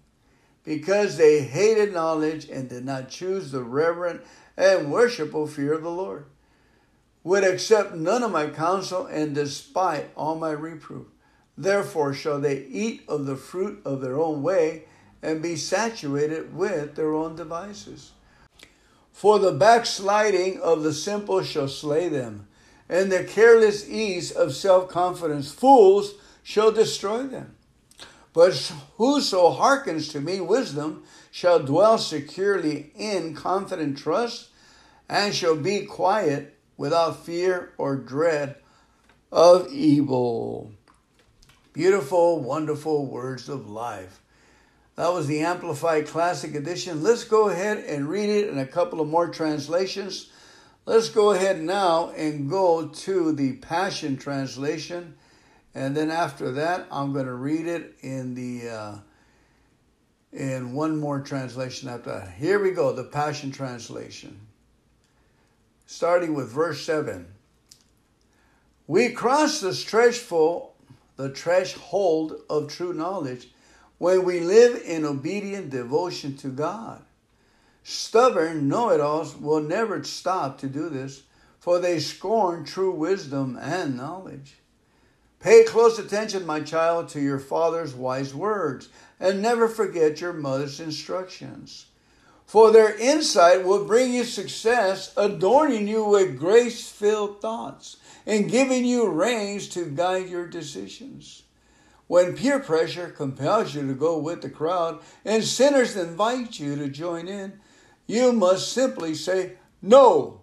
[0.65, 4.23] because they hated knowledge and did not choose the reverent
[4.57, 6.27] and worshipful fear of the Lord,
[7.23, 11.07] would accept none of my counsel and despite all my reproof.
[11.57, 14.85] Therefore shall they eat of the fruit of their own way
[15.23, 18.13] and be saturated with their own devices.
[19.13, 22.47] For the backsliding of the simple shall slay them
[22.91, 27.55] and the careless ease of self confidence fools shall destroy them.
[28.33, 28.55] But
[28.97, 34.49] whoso hearkens to me, wisdom, shall dwell securely in confident trust,
[35.09, 38.57] and shall be quiet without fear or dread
[39.31, 40.73] of evil.
[41.75, 44.23] Beautiful, wonderful words of life.
[44.97, 47.03] That was the Amplified Classic Edition.
[47.03, 50.31] Let's go ahead and read it in a couple of more translations.
[50.87, 55.17] Let's go ahead now and go to the Passion Translation.
[55.75, 58.99] And then after that, I'm going to read it in the uh,
[60.33, 62.31] in one more translation after that.
[62.39, 64.47] Here we go, the Passion Translation.
[65.93, 67.27] Starting with verse 7.
[68.87, 70.71] We cross the threshold,
[71.17, 73.49] the threshold of true knowledge
[73.99, 77.03] when we live in obedient devotion to God.
[77.83, 81.25] Stubborn know it alls will never stop to do this,
[81.59, 84.59] for they scorn true wisdom and knowledge.
[85.41, 90.79] Pay close attention, my child, to your father's wise words, and never forget your mother's
[90.79, 91.87] instructions.
[92.51, 98.85] For their insight will bring you success, adorning you with grace filled thoughts, and giving
[98.85, 101.45] you reins to guide your decisions.
[102.09, 106.89] When peer pressure compels you to go with the crowd and sinners invite you to
[106.89, 107.61] join in,
[108.09, 110.41] you must simply say no.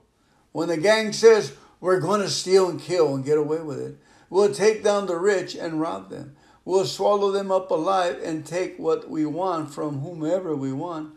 [0.53, 3.97] When the gang says, we're going to steal and kill and get away with it,
[4.29, 6.37] we'll take down the rich and rob them.
[6.63, 11.16] We'll swallow them up alive and take what we want from whomever we want.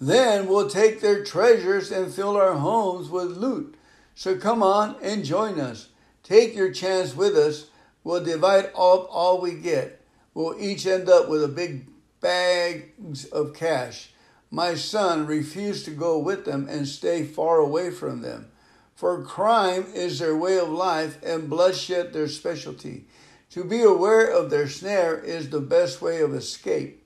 [0.00, 3.76] Then we'll take their treasures and fill our homes with loot.
[4.14, 5.88] So come on and join us.
[6.22, 7.70] Take your chance with us.
[8.04, 10.04] We'll divide up all we get.
[10.34, 11.86] We'll each end up with a big
[12.20, 14.10] bags of cash.
[14.50, 18.50] My son refused to go with them and stay far away from them.
[18.94, 23.04] For crime is their way of life and bloodshed their specialty.
[23.50, 27.04] To be aware of their snare is the best way of escape.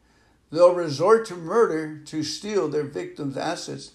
[0.53, 3.93] They'll resort to murder to steal their victims' assets,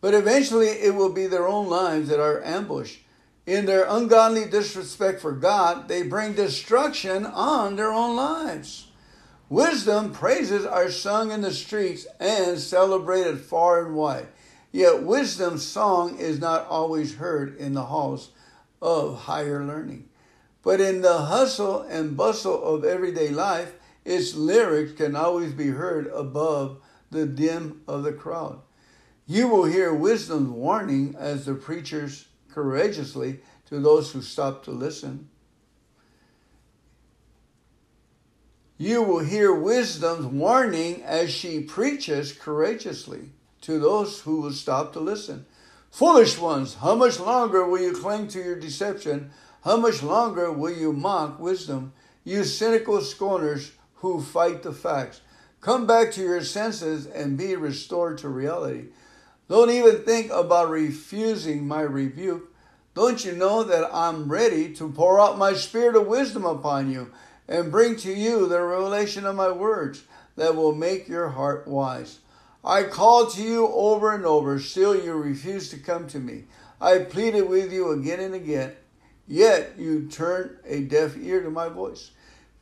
[0.00, 3.02] but eventually it will be their own lives that are ambushed.
[3.46, 8.88] In their ungodly disrespect for God, they bring destruction on their own lives.
[9.48, 14.26] Wisdom praises are sung in the streets and celebrated far and wide.
[14.72, 18.30] Yet wisdom's song is not always heard in the halls
[18.80, 20.08] of higher learning.
[20.62, 23.74] But in the hustle and bustle of everyday life,
[24.04, 26.78] its lyrics can always be heard above
[27.10, 28.60] the din of the crowd.
[29.26, 35.28] You will hear wisdom's warning as the preachers courageously to those who stop to listen.
[38.76, 43.30] You will hear wisdom's warning as she preaches courageously
[43.60, 45.46] to those who will stop to listen.
[45.90, 49.30] Foolish ones, how much longer will you cling to your deception?
[49.62, 51.92] How much longer will you mock wisdom?
[52.24, 53.72] you cynical scorners
[54.02, 55.20] who fight the facts.
[55.60, 58.88] Come back to your senses and be restored to reality.
[59.48, 62.52] Don't even think about refusing my rebuke.
[62.94, 67.12] Don't you know that I'm ready to pour out my spirit of wisdom upon you
[67.46, 70.02] and bring to you the revelation of my words
[70.36, 72.18] that will make your heart wise?
[72.64, 76.44] I called to you over and over, still you refused to come to me.
[76.80, 78.72] I pleaded with you again and again,
[79.28, 82.10] yet you turned a deaf ear to my voice.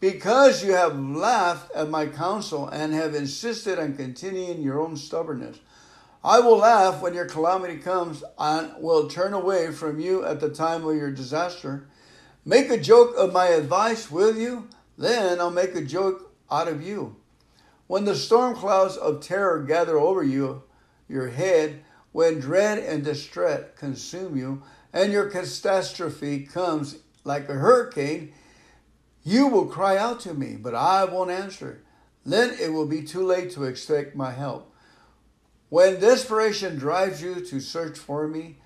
[0.00, 5.58] Because you have laughed at my counsel and have insisted on continuing your own stubbornness.
[6.24, 10.48] I will laugh when your calamity comes and will turn away from you at the
[10.48, 11.86] time of your disaster.
[12.46, 14.68] Make a joke of my advice, will you?
[14.96, 17.16] Then I'll make a joke out of you.
[17.86, 20.62] When the storm clouds of terror gather over you,
[21.08, 21.82] your head,
[22.12, 24.62] when dread and distress consume you,
[24.92, 28.32] and your catastrophe comes like a hurricane,
[29.22, 31.82] you will cry out to me, but I won't answer.
[32.24, 34.72] Then it will be too late to expect my help.
[35.68, 38.56] When desperation drives you to search for me,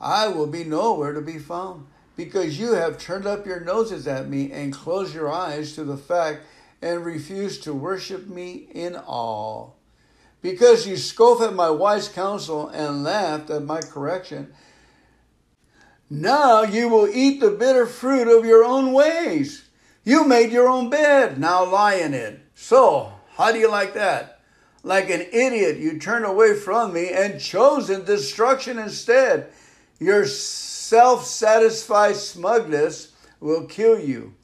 [0.00, 1.86] I will be nowhere to be found,
[2.16, 5.96] because you have turned up your noses at me and closed your eyes to the
[5.96, 6.44] fact
[6.80, 9.70] and refused to worship me in awe.
[10.40, 14.52] Because you scoffed at my wise counsel and laughed at my correction,
[16.10, 19.61] now you will eat the bitter fruit of your own ways.
[20.04, 22.40] You made your own bed, now lie in it.
[22.54, 24.40] So, how do you like that?
[24.82, 29.52] Like an idiot, you turned away from me and chosen destruction instead.
[30.00, 34.34] Your self satisfied smugness will kill you.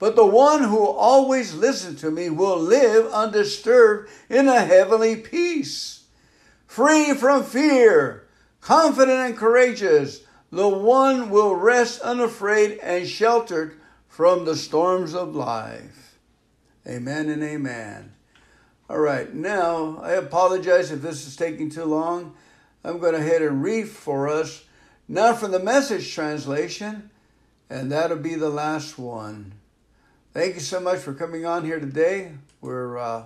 [0.00, 6.06] But the one who always listens to me will live undisturbed in a heavenly peace.
[6.66, 8.26] Free from fear,
[8.60, 13.78] confident and courageous, the one will rest unafraid and sheltered
[14.12, 16.18] from the storms of life.
[16.86, 18.12] Amen and amen.
[18.90, 22.34] All right, now I apologize if this is taking too long.
[22.84, 24.64] I'm going to head and read for us,
[25.08, 27.08] now from the message translation,
[27.70, 29.54] and that'll be the last one.
[30.34, 32.32] Thank you so much for coming on here today.
[32.60, 33.24] We're uh,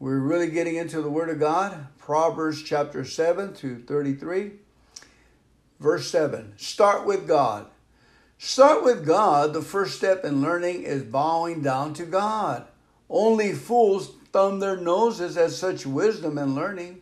[0.00, 4.54] we're really getting into the Word of God, Proverbs chapter 7 to 33.
[5.78, 7.68] Verse 7 Start with God.
[8.40, 9.52] Start with God.
[9.52, 12.66] The first step in learning is bowing down to God.
[13.10, 17.00] Only fools thumb their noses at such wisdom and learning.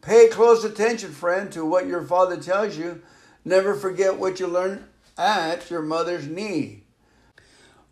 [0.00, 3.02] Pay close attention, friend, to what your father tells you.
[3.44, 4.84] Never forget what you learned
[5.18, 6.84] at your mother's knee.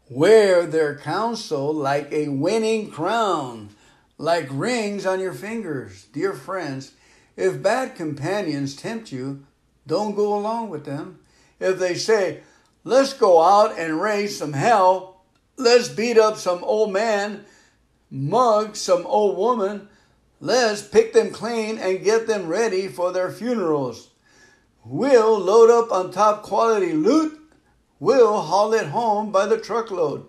[0.09, 3.70] Wear their counsel like a winning crown,
[4.18, 6.05] like rings on your fingers.
[6.12, 6.92] Dear friends,
[7.36, 9.44] if bad companions tempt you,
[9.86, 11.18] don't go along with them.
[11.60, 12.42] If they say,
[12.89, 15.20] Let's go out and raise some hell.
[15.59, 17.44] Let's beat up some old man,
[18.10, 19.90] mug some old woman.
[20.40, 24.09] Let's pick them clean and get them ready for their funerals.
[24.86, 27.39] We'll load up on top quality loot.
[28.01, 30.27] We'll haul it home by the truckload.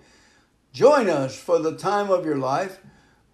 [0.73, 2.79] Join us for the time of your life.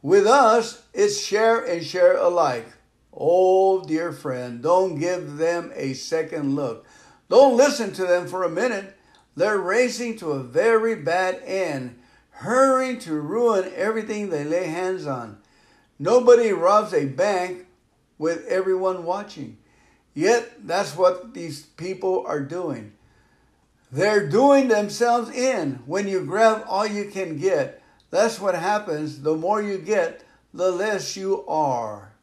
[0.04, 2.68] With us, it's share and share alike.
[3.12, 6.86] Oh, dear friend, don't give them a second look.
[7.28, 8.96] Don't listen to them for a minute.
[9.36, 12.00] They're racing to a very bad end,
[12.30, 15.38] hurrying to ruin everything they lay hands on.
[16.00, 17.68] Nobody robs a bank
[18.18, 19.58] with everyone watching.
[20.14, 22.94] Yet that's what these people are doing.
[23.92, 27.82] They're doing themselves in when you grab all you can get.
[28.12, 29.22] That's what happens.
[29.22, 32.15] The more you get, the less you are.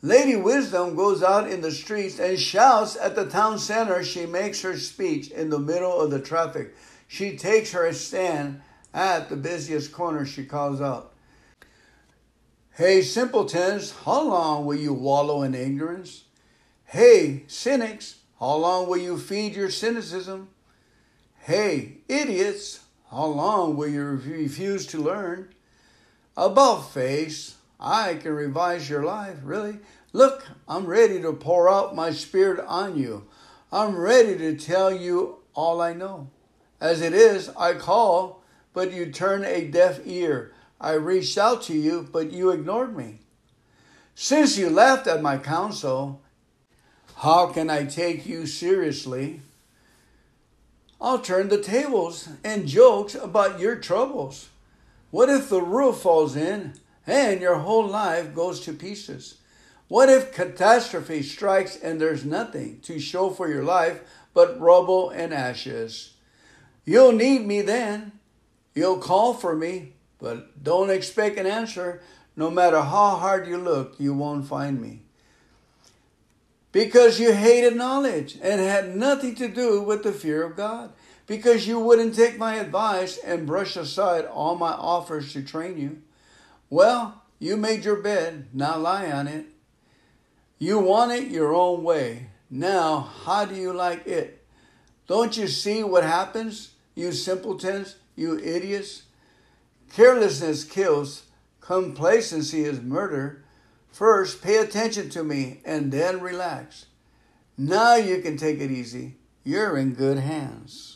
[0.00, 4.04] Lady Wisdom goes out in the streets and shouts at the town center.
[4.04, 6.76] She makes her speech in the middle of the traffic.
[7.08, 8.60] She takes her stand
[8.94, 10.24] at the busiest corner.
[10.24, 11.14] She calls out,
[12.76, 16.24] Hey, simpletons, how long will you wallow in ignorance?
[16.84, 20.48] Hey, cynics, how long will you feed your cynicism?
[21.40, 22.80] Hey, idiots,
[23.10, 25.52] how long will you refuse to learn?
[26.36, 29.78] About face, I can revise your life, really.
[30.12, 33.26] Look, I'm ready to pour out my spirit on you.
[33.70, 36.28] I'm ready to tell you all I know.
[36.80, 38.42] As it is, I call,
[38.72, 40.52] but you turn a deaf ear.
[40.80, 43.18] I reached out to you, but you ignored me.
[44.14, 46.20] Since you laughed at my counsel,
[47.16, 49.42] how can I take you seriously?
[51.00, 54.48] I'll turn the tables and jokes about your troubles.
[55.10, 56.74] What if the roof falls in
[57.08, 59.38] and your whole life goes to pieces?
[59.88, 64.02] What if catastrophe strikes and there's nothing to show for your life
[64.34, 66.14] but rubble and ashes?
[66.84, 68.12] You'll need me then.
[68.74, 72.02] You'll call for me, but don't expect an answer.
[72.36, 75.00] No matter how hard you look, you won't find me.
[76.70, 80.92] Because you hated knowledge and had nothing to do with the fear of God.
[81.26, 86.02] Because you wouldn't take my advice and brush aside all my offers to train you.
[86.70, 89.46] Well, you made your bed, now lie on it.
[90.58, 92.28] You want it your own way.
[92.50, 94.44] Now, how do you like it?
[95.06, 99.04] Don't you see what happens, you simpletons, you idiots?
[99.94, 101.24] Carelessness kills,
[101.60, 103.44] complacency is murder.
[103.90, 106.86] First, pay attention to me and then relax.
[107.56, 109.16] Now you can take it easy.
[109.44, 110.87] You're in good hands.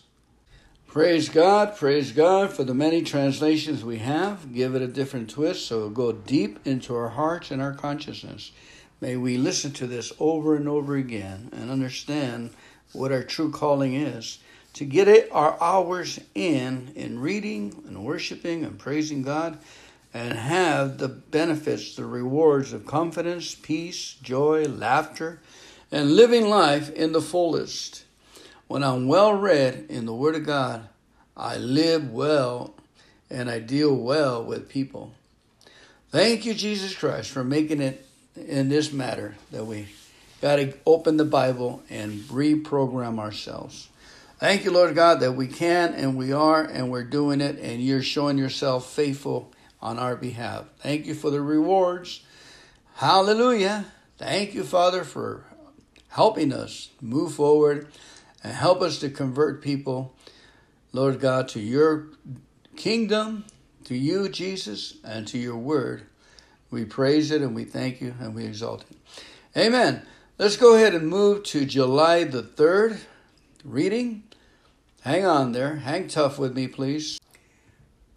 [0.92, 4.52] Praise God, praise God for the many translations we have.
[4.52, 8.52] Give it a different twist so it'll go deep into our hearts and our consciousness.
[9.00, 12.50] May we listen to this over and over again and understand
[12.92, 14.40] what our true calling is
[14.74, 19.56] to get it our hours in in reading and worshiping and praising God
[20.12, 25.40] and have the benefits, the rewards of confidence, peace, joy, laughter,
[25.90, 28.04] and living life in the fullest.
[28.72, 30.88] When I'm well read in the Word of God,
[31.36, 32.72] I live well
[33.28, 35.12] and I deal well with people.
[36.08, 39.88] Thank you, Jesus Christ, for making it in this matter that we
[40.40, 43.90] got to open the Bible and reprogram ourselves.
[44.38, 47.82] Thank you, Lord God, that we can and we are and we're doing it, and
[47.82, 50.64] you're showing yourself faithful on our behalf.
[50.78, 52.22] Thank you for the rewards.
[52.94, 53.84] Hallelujah.
[54.16, 55.44] Thank you, Father, for
[56.08, 57.88] helping us move forward
[58.42, 60.14] and help us to convert people,
[60.92, 62.08] Lord God, to your
[62.76, 63.44] kingdom,
[63.84, 66.06] to you, Jesus, and to your word.
[66.70, 68.96] We praise it and we thank you and we exalt it.
[69.56, 70.02] Amen.
[70.38, 73.00] Let's go ahead and move to July the 3rd
[73.64, 74.24] reading.
[75.02, 75.76] Hang on there.
[75.76, 77.20] Hang tough with me, please.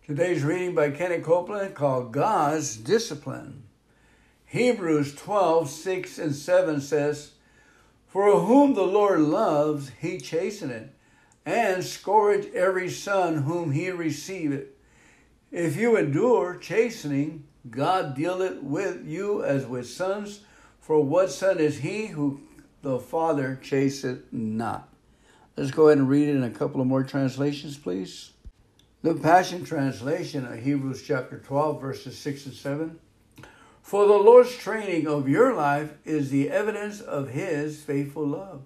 [0.06, 3.64] Today's reading by Kenny Copeland called God's Discipline.
[4.46, 7.32] Hebrews 12, 6 and 7 says,
[8.16, 10.88] For whom the Lord loves, he chasteneth,
[11.46, 14.68] and scourge every son whom he receiveth.
[15.52, 20.40] If you endure chastening, God dealeth with you as with sons.
[20.80, 22.40] For what son is he who
[22.84, 24.88] the Father chaseth not?
[25.58, 28.32] Let's go ahead and read it in a couple of more translations, please.
[29.02, 33.00] The Passion Translation of Hebrews chapter 12, verses 6 and 7.
[33.86, 38.64] For the Lord's training of your life is the evidence of his faithful love.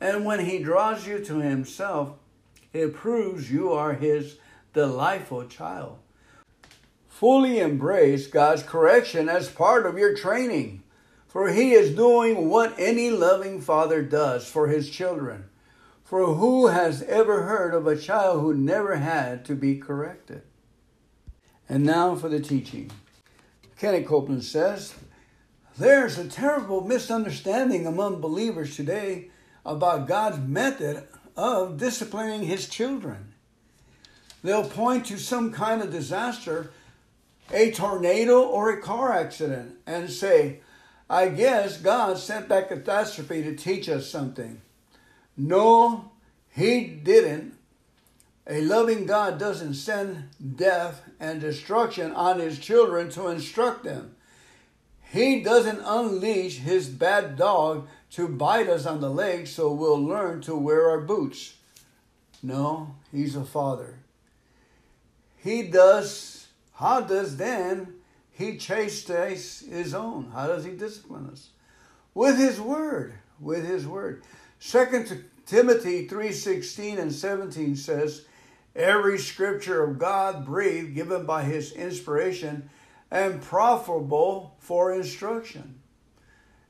[0.00, 2.16] And when he draws you to himself,
[2.72, 4.38] it proves you are his
[4.74, 5.98] delightful child.
[7.08, 10.82] Fully embrace God's correction as part of your training,
[11.28, 15.44] for he is doing what any loving father does for his children
[16.02, 20.42] for who has ever heard of a child who never had to be corrected?
[21.68, 22.92] And now for the teaching.
[23.78, 24.94] Kenny Copeland says,
[25.76, 29.28] There's a terrible misunderstanding among believers today
[29.64, 31.04] about God's method
[31.36, 33.34] of disciplining his children.
[34.42, 36.70] They'll point to some kind of disaster,
[37.52, 40.60] a tornado or a car accident, and say,
[41.10, 44.62] I guess God sent that catastrophe to teach us something.
[45.36, 46.12] No,
[46.48, 47.55] he didn't.
[48.48, 54.14] A loving God doesn't send death and destruction on his children to instruct them.
[55.02, 60.42] He doesn't unleash his bad dog to bite us on the leg so we'll learn
[60.42, 61.54] to wear our boots.
[62.42, 63.98] No, he's a father.
[65.36, 67.94] He does, how does then
[68.30, 70.30] he chastise his own?
[70.32, 71.48] How does he discipline us?
[72.14, 74.22] With his word, with his word.
[74.58, 78.24] Second Timothy 3:16 and 17 says,
[78.76, 82.68] "Every scripture of God breathed, given by his inspiration,
[83.10, 85.80] and profitable for instruction."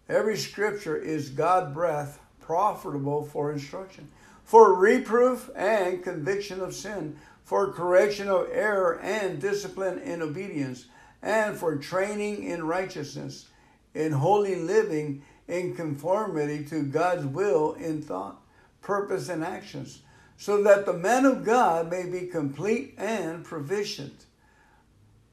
[0.09, 4.09] Every scripture is God breath, profitable for instruction,
[4.45, 10.87] for reproof and conviction of sin, for correction of error and discipline in obedience,
[11.23, 13.49] and for training in righteousness,
[13.95, 18.41] in holy living, in conformity to God's will in thought
[18.81, 20.03] purpose, and actions,
[20.37, 24.27] so that the man of God may be complete and proficient,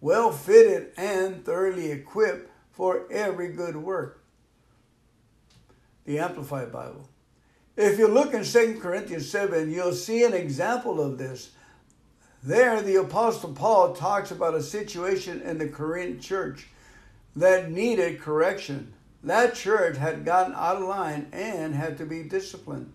[0.02, 4.24] well fitted and thoroughly equipped for every good work.
[6.06, 7.08] The Amplified Bible.
[7.76, 11.52] If you look in 2 Corinthians 7, you'll see an example of this.
[12.44, 16.68] There, the Apostle Paul talks about a situation in the Corinth church
[17.36, 18.94] that needed correction.
[19.24, 22.92] That church had gotten out of line and had to be disciplined.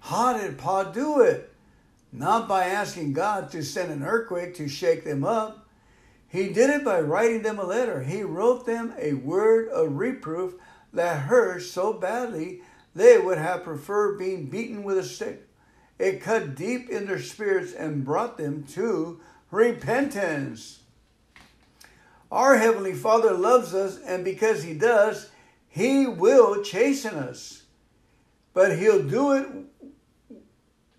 [0.00, 1.48] How did Paul do it?
[2.12, 5.66] not by asking God to send an earthquake to shake them up.
[6.28, 8.02] He did it by writing them a letter.
[8.02, 10.54] He wrote them a word of reproof
[10.92, 12.60] that hurt so badly
[12.94, 15.46] they would have preferred being beaten with a stick.
[15.98, 19.20] It cut deep in their spirits and brought them to
[19.50, 20.80] repentance.
[22.30, 25.30] Our Heavenly Father loves us, and because He does,
[25.68, 27.62] He will chasten us.
[28.52, 29.48] But He'll do it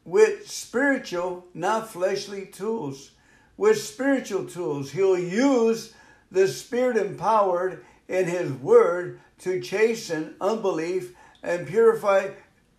[0.09, 3.11] with spiritual, not fleshly tools.
[3.57, 5.93] With spiritual tools, He'll use
[6.31, 12.29] the Spirit empowered in His Word to chasten unbelief and purify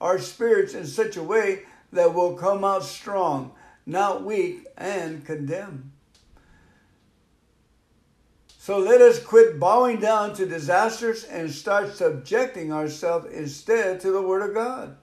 [0.00, 1.62] our spirits in such a way
[1.92, 3.52] that we'll come out strong,
[3.86, 5.90] not weak and condemned.
[8.58, 14.22] So let us quit bowing down to disasters and start subjecting ourselves instead to the
[14.22, 14.96] Word of God.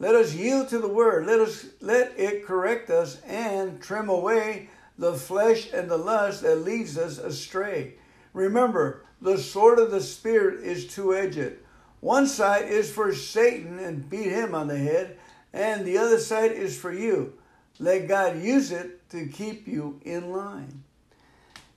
[0.00, 1.26] Let us yield to the Word.
[1.26, 6.56] Let us let it correct us and trim away the flesh and the lust that
[6.56, 7.94] leads us astray.
[8.32, 11.54] Remember, the sword of the Spirit is two-edged.
[12.00, 15.18] One side is for Satan and beat him on the head,
[15.52, 17.34] and the other side is for you.
[17.80, 20.84] Let God use it to keep you in line.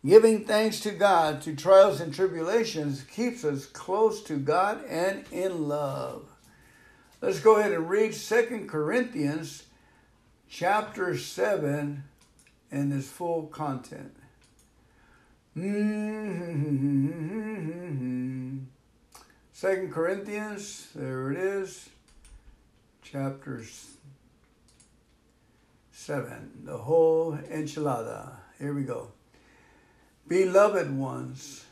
[0.06, 5.68] Giving thanks to God to trials and tribulations keeps us close to God and in
[5.68, 6.31] love.
[7.24, 9.66] Let's go ahead and read Second Corinthians
[10.50, 12.04] chapter 7
[12.72, 14.16] and its full content.
[19.54, 21.92] Second Corinthians, there it is,
[23.04, 23.64] chapter
[25.92, 28.32] 7, the whole enchilada.
[28.58, 29.10] Here we go.
[30.28, 31.66] Beloved ones,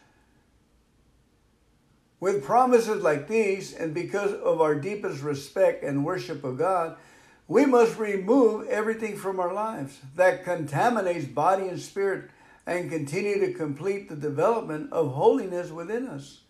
[2.19, 6.97] with promises like these, and because of our deepest respect and worship of God,
[7.47, 12.29] we must remove everything from our lives that contaminates body and spirit
[12.65, 16.41] and continue to complete the development of holiness within us.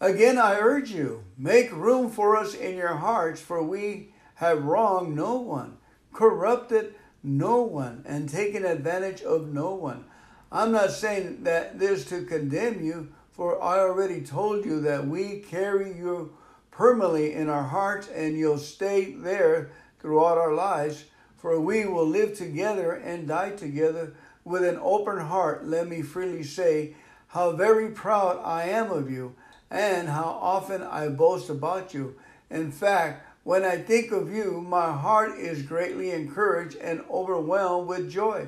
[0.00, 5.16] Again, I urge you, make room for us in your hearts, for we have wronged
[5.16, 5.78] no one,
[6.12, 10.04] corrupted no one, and taken advantage of no one.
[10.50, 15.38] I'm not saying that this to condemn you, for I already told you that we
[15.38, 16.34] carry you
[16.70, 21.04] permanently in our hearts and you'll stay there throughout our lives.
[21.38, 24.14] For we will live together and die together
[24.44, 25.66] with an open heart.
[25.66, 26.94] Let me freely say
[27.28, 29.34] how very proud I am of you
[29.70, 32.16] and how often I boast about you.
[32.50, 38.10] In fact, when I think of you, my heart is greatly encouraged and overwhelmed with
[38.10, 38.46] joy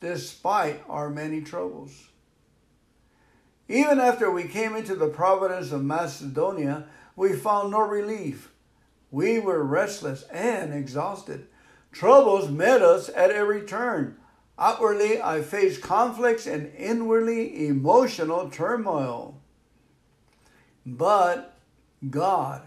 [0.00, 2.10] despite our many troubles.
[3.68, 6.86] Even after we came into the province of Macedonia,
[7.16, 8.52] we found no relief.
[9.10, 11.46] We were restless and exhausted.
[11.90, 14.16] Troubles met us at every turn.
[14.58, 19.40] Outwardly, I faced conflicts and inwardly emotional turmoil.
[20.84, 21.56] But
[22.08, 22.62] God,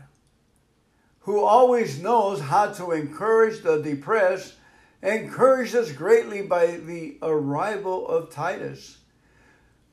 [1.22, 4.56] who always knows how to encourage the depressed,
[5.02, 8.99] encouraged us greatly by the arrival of Titus.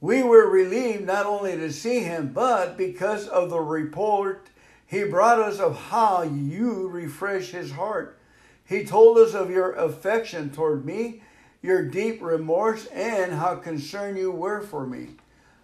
[0.07, 4.47] We were relieved not only to see him, but because of the report
[4.87, 8.16] he brought us of how you refresh his heart.
[8.65, 11.23] He told us of your affection toward me,
[11.61, 15.16] your deep remorse, and how concerned you were for me.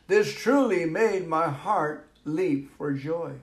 [0.08, 3.34] This truly made my heart leap for joy.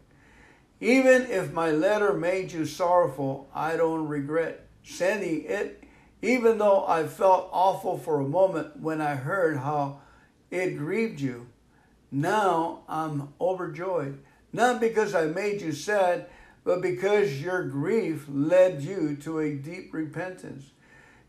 [0.82, 5.82] Even if my letter made you sorrowful, I don't regret sending it
[6.22, 10.02] even though I felt awful for a moment when I heard how
[10.52, 11.48] it grieved you.
[12.12, 14.20] Now I'm overjoyed,
[14.52, 16.28] not because I made you sad,
[16.64, 20.72] but because your grief led you to a deep repentance.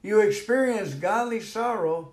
[0.03, 2.13] You experienced godly sorrow,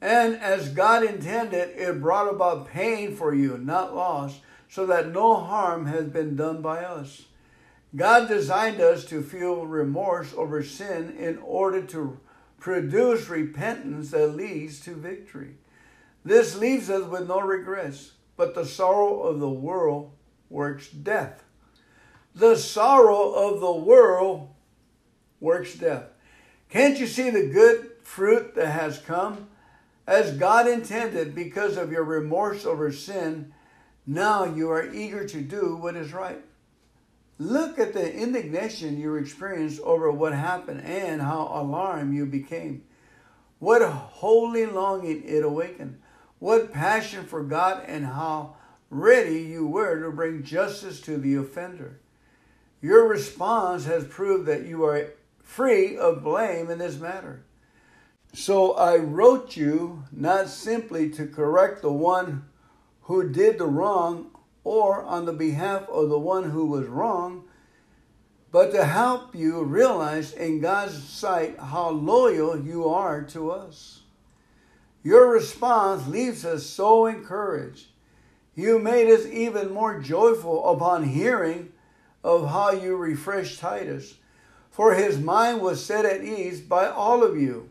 [0.00, 5.36] and as God intended, it brought about pain for you, not loss, so that no
[5.36, 7.22] harm has been done by us.
[7.96, 12.18] God designed us to feel remorse over sin in order to
[12.58, 15.56] produce repentance that leads to victory.
[16.24, 20.12] This leaves us with no regrets, but the sorrow of the world
[20.48, 21.44] works death.
[22.34, 24.48] The sorrow of the world
[25.38, 26.04] works death.
[26.70, 29.48] Can't you see the good fruit that has come?
[30.06, 33.52] As God intended, because of your remorse over sin,
[34.06, 36.42] now you are eager to do what is right.
[37.38, 42.84] Look at the indignation you experienced over what happened and how alarmed you became.
[43.58, 46.00] What holy longing it awakened.
[46.44, 48.56] What passion for God and how
[48.90, 52.00] ready you were to bring justice to the offender.
[52.82, 57.44] Your response has proved that you are free of blame in this matter.
[58.34, 62.44] So I wrote you not simply to correct the one
[63.04, 64.30] who did the wrong
[64.64, 67.44] or on the behalf of the one who was wrong,
[68.52, 74.02] but to help you realize in God's sight how loyal you are to us.
[75.04, 77.88] Your response leaves us so encouraged.
[78.54, 81.72] You made us even more joyful upon hearing
[82.24, 84.14] of how you refreshed Titus,
[84.70, 87.68] for his mind was set at ease by all of you.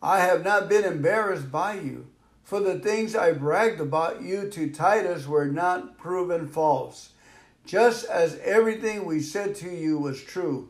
[0.00, 2.06] I have not been embarrassed by you,
[2.44, 7.10] for the things I bragged about you to Titus were not proven false,
[7.66, 10.68] just as everything we said to you was true.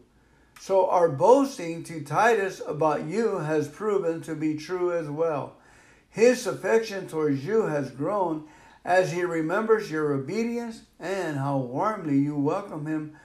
[0.61, 5.58] So our boasting to Titus about you has proven to be true as well.
[6.19, 8.49] His affection towards you has grown
[8.85, 13.17] as he remembers your obedience and how warmly you welcome him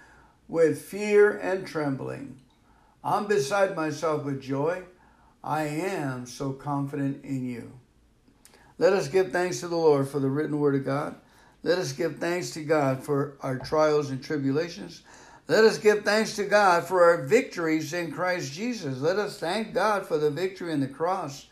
[0.47, 2.39] with fear and trembling.
[3.03, 4.83] I'm beside myself with joy.
[5.43, 7.71] I am so confident in you.
[8.77, 11.15] Let us give thanks to the Lord for the written word of God.
[11.63, 15.01] Let us give thanks to God for our trials and tribulations.
[15.47, 18.99] Let us give thanks to God for our victories in Christ Jesus.
[18.99, 21.47] Let us thank God for the victory in the cross.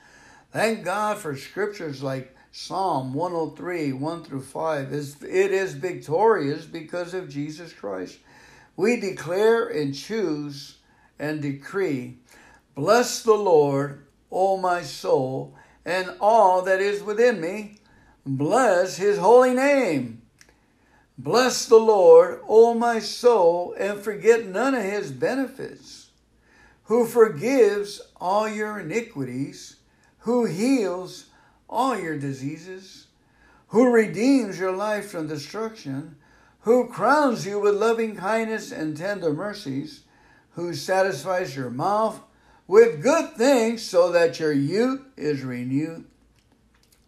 [0.52, 4.92] Thank God for scriptures like Psalm 103, 1 through 5.
[4.92, 8.20] It is victorious because of Jesus Christ.
[8.76, 10.78] We declare and choose
[11.18, 12.18] and decree
[12.76, 15.56] Bless the Lord, O my soul,
[15.86, 17.78] and all that is within me.
[18.26, 20.22] Bless his holy name.
[21.18, 26.10] Bless the Lord, O my soul, and forget none of his benefits,
[26.86, 29.78] who forgives all your iniquities,
[30.22, 31.26] who heals
[31.70, 33.08] all your diseases,
[33.68, 36.16] who redeems your life from destruction,
[36.62, 40.02] who crowns you with loving kindness and tender mercies,
[40.52, 42.20] who satisfies your mouth
[42.68, 46.06] with good things so that your youth is renewed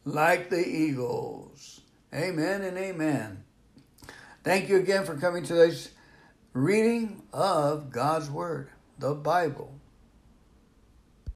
[0.06, 1.81] like the eagles.
[2.14, 3.44] Amen and amen.
[4.44, 5.91] Thank you again for coming to this
[6.53, 9.80] reading of God's Word, the Bible.